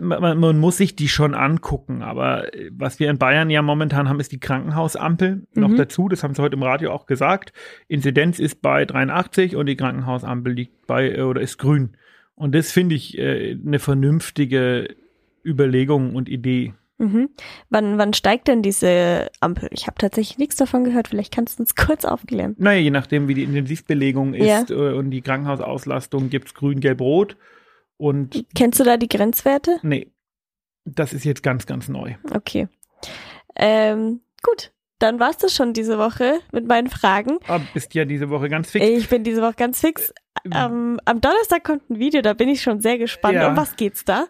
man, 0.00 0.38
man- 0.40 0.58
muss 0.58 0.76
sich 0.76 0.94
die 0.96 1.08
schon 1.08 1.34
angucken, 1.34 2.02
aber 2.02 2.54
äh, 2.54 2.70
was 2.72 2.98
wir 3.00 3.10
in 3.10 3.18
Bayern 3.18 3.50
ja 3.50 3.60
momentan 3.62 4.08
haben, 4.08 4.20
ist 4.20 4.32
die 4.32 4.40
Krankenhausampel. 4.40 5.46
Noch 5.54 5.68
Mhm. 5.70 5.76
dazu, 5.76 6.08
das 6.08 6.22
haben 6.22 6.34
sie 6.34 6.42
heute 6.42 6.56
im 6.56 6.62
Radio 6.62 6.92
auch 6.92 7.06
gesagt, 7.06 7.52
Inzidenz 7.88 8.38
ist 8.38 8.62
bei 8.62 8.84
83 8.84 9.56
und 9.56 9.66
die 9.66 9.76
Krankenhausampel 9.76 10.52
liegt 10.52 10.86
bei 10.86 11.10
äh, 11.10 11.22
oder 11.22 11.40
ist 11.40 11.58
grün. 11.58 11.96
Und 12.34 12.54
das 12.54 12.72
finde 12.72 12.94
ich 12.94 13.18
äh, 13.18 13.52
eine 13.64 13.78
vernünftige 13.78 14.94
Überlegung 15.44 16.14
und 16.14 16.28
Idee. 16.28 16.74
Mhm. 16.98 17.30
Wann, 17.70 17.98
wann 17.98 18.12
steigt 18.14 18.48
denn 18.48 18.62
diese 18.62 19.30
Ampel? 19.40 19.68
Ich 19.72 19.86
habe 19.86 19.96
tatsächlich 19.98 20.38
nichts 20.38 20.56
davon 20.56 20.84
gehört. 20.84 21.08
Vielleicht 21.08 21.34
kannst 21.34 21.58
du 21.58 21.62
uns 21.62 21.74
kurz 21.76 22.04
aufklären. 22.04 22.54
Naja, 22.58 22.80
je 22.80 22.90
nachdem, 22.90 23.28
wie 23.28 23.34
die 23.34 23.42
Intensivbelegung 23.44 24.34
Ja. 24.34 24.60
ist 24.60 24.70
äh, 24.70 24.74
und 24.74 25.10
die 25.10 25.22
Krankenhausauslastung, 25.22 26.30
gibt's 26.30 26.54
grün, 26.54 26.80
gelb, 26.80 27.00
rot. 27.00 27.36
Und 27.96 28.44
Kennst 28.54 28.80
du 28.80 28.84
da 28.84 28.96
die 28.96 29.08
Grenzwerte? 29.08 29.78
nee, 29.82 30.12
das 30.84 31.12
ist 31.12 31.24
jetzt 31.24 31.42
ganz, 31.42 31.66
ganz 31.66 31.88
neu. 31.88 32.14
Okay. 32.34 32.68
Ähm, 33.56 34.20
gut, 34.42 34.72
dann 34.98 35.20
war's 35.20 35.38
das 35.38 35.54
schon 35.54 35.72
diese 35.72 35.98
Woche 35.98 36.40
mit 36.52 36.66
meinen 36.66 36.88
Fragen. 36.88 37.38
Aber 37.46 37.64
bist 37.74 37.94
ja 37.94 38.04
diese 38.04 38.30
Woche 38.30 38.48
ganz 38.48 38.70
fix. 38.70 38.84
Ich 38.84 39.08
bin 39.08 39.24
diese 39.24 39.42
Woche 39.42 39.54
ganz 39.56 39.80
fix. 39.80 40.12
Ähm, 40.50 40.98
am 41.04 41.20
Donnerstag 41.20 41.62
kommt 41.64 41.88
ein 41.90 41.98
Video, 41.98 42.20
da 42.22 42.32
bin 42.32 42.48
ich 42.48 42.62
schon 42.62 42.80
sehr 42.80 42.98
gespannt. 42.98 43.34
Ja. 43.34 43.48
Um 43.50 43.56
was 43.56 43.76
geht's 43.76 44.04
da? 44.04 44.26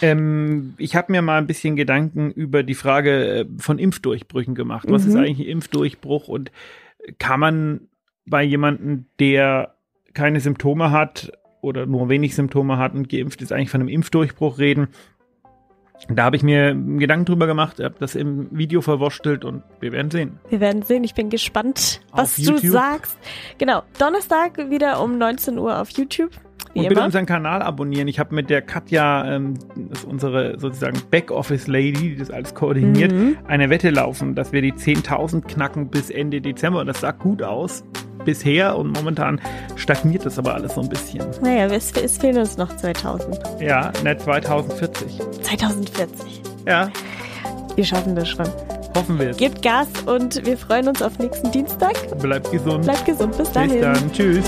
Ähm, 0.00 0.74
ich 0.78 0.94
habe 0.94 1.10
mir 1.12 1.22
mal 1.22 1.38
ein 1.38 1.46
bisschen 1.46 1.74
Gedanken 1.76 2.30
über 2.30 2.62
die 2.62 2.74
Frage 2.74 3.40
äh, 3.40 3.46
von 3.58 3.78
Impfdurchbrüchen 3.78 4.54
gemacht. 4.54 4.86
Was 4.90 5.04
Mhm. 5.04 5.08
ist 5.10 5.16
eigentlich 5.16 5.40
ein 5.40 5.50
Impfdurchbruch 5.52 6.28
und 6.28 6.52
kann 7.18 7.40
man 7.40 7.80
bei 8.26 8.42
jemandem, 8.42 9.06
der 9.18 9.74
keine 10.14 10.40
Symptome 10.40 10.90
hat 10.90 11.32
oder 11.60 11.86
nur 11.86 12.08
wenig 12.08 12.34
Symptome 12.34 12.78
hat 12.78 12.94
und 12.94 13.08
geimpft 13.08 13.42
ist, 13.42 13.52
eigentlich 13.52 13.70
von 13.70 13.80
einem 13.80 13.88
Impfdurchbruch 13.88 14.58
reden? 14.58 14.88
Da 16.08 16.24
habe 16.24 16.36
ich 16.36 16.42
mir 16.42 16.74
Gedanken 16.74 17.24
drüber 17.24 17.46
gemacht, 17.46 17.80
habe 17.80 17.94
das 17.98 18.14
im 18.14 18.48
Video 18.50 18.80
verwurschtelt 18.80 19.44
und 19.44 19.62
wir 19.80 19.92
werden 19.92 20.10
sehen. 20.10 20.38
Wir 20.50 20.60
werden 20.60 20.82
sehen. 20.82 21.02
Ich 21.04 21.14
bin 21.14 21.30
gespannt, 21.30 22.00
was 22.12 22.36
du 22.36 22.58
sagst. 22.58 23.18
Genau, 23.58 23.82
Donnerstag 23.98 24.70
wieder 24.70 25.02
um 25.02 25.18
19 25.18 25.58
Uhr 25.58 25.80
auf 25.80 25.90
YouTube. 25.90 26.30
Wie 26.74 26.80
Und 26.80 26.88
bitte 26.88 26.94
immer. 27.00 27.06
unseren 27.06 27.24
Kanal 27.24 27.62
abonnieren. 27.62 28.06
Ich 28.06 28.18
habe 28.18 28.34
mit 28.34 28.50
der 28.50 28.60
Katja, 28.60 29.34
ähm, 29.36 29.54
das 29.88 30.00
ist 30.00 30.04
unsere 30.04 30.58
sozusagen 30.60 31.00
Backoffice-Lady, 31.10 31.92
die 31.92 32.16
das 32.16 32.30
alles 32.30 32.54
koordiniert, 32.54 33.12
Mhm. 33.12 33.38
eine 33.46 33.70
Wette 33.70 33.88
laufen, 33.88 34.34
dass 34.34 34.52
wir 34.52 34.60
die 34.60 34.74
10.000 34.74 35.48
knacken 35.48 35.88
bis 35.88 36.10
Ende 36.10 36.42
Dezember. 36.42 36.80
Und 36.80 36.86
das 36.88 37.00
sah 37.00 37.12
gut 37.12 37.42
aus 37.42 37.82
bisher 38.26 38.76
und 38.76 38.92
momentan 38.92 39.40
stagniert 39.76 40.26
das 40.26 40.38
aber 40.38 40.54
alles 40.54 40.74
so 40.74 40.82
ein 40.82 40.88
bisschen. 40.90 41.24
Naja, 41.40 41.64
es, 41.66 41.92
es 41.92 42.18
fehlen 42.18 42.36
uns 42.36 42.58
noch 42.58 42.76
2000. 42.76 43.38
Ja, 43.60 43.90
ne, 44.04 44.18
2040. 44.18 45.18
2040. 45.42 46.42
Ja, 46.66 46.90
Wir 47.76 47.84
schaffen 47.84 48.14
das 48.14 48.28
schon. 48.28 48.46
hoffen 48.94 49.18
wir 49.18 49.30
es. 49.30 49.36
Gebt 49.38 49.62
Gas 49.62 49.88
und 50.06 50.44
wir 50.44 50.58
freuen 50.58 50.88
uns 50.88 51.00
auf 51.00 51.18
nächsten 51.18 51.50
Dienstag. 51.52 51.94
Bleibt 52.18 52.50
gesund. 52.50 52.84
Bleibt 52.84 53.06
gesund. 53.06 53.36
Bis 53.38 53.50
dahin. 53.52 53.70
Bis 53.70 53.80
dann. 53.80 54.12
Tschüss. 54.12 54.44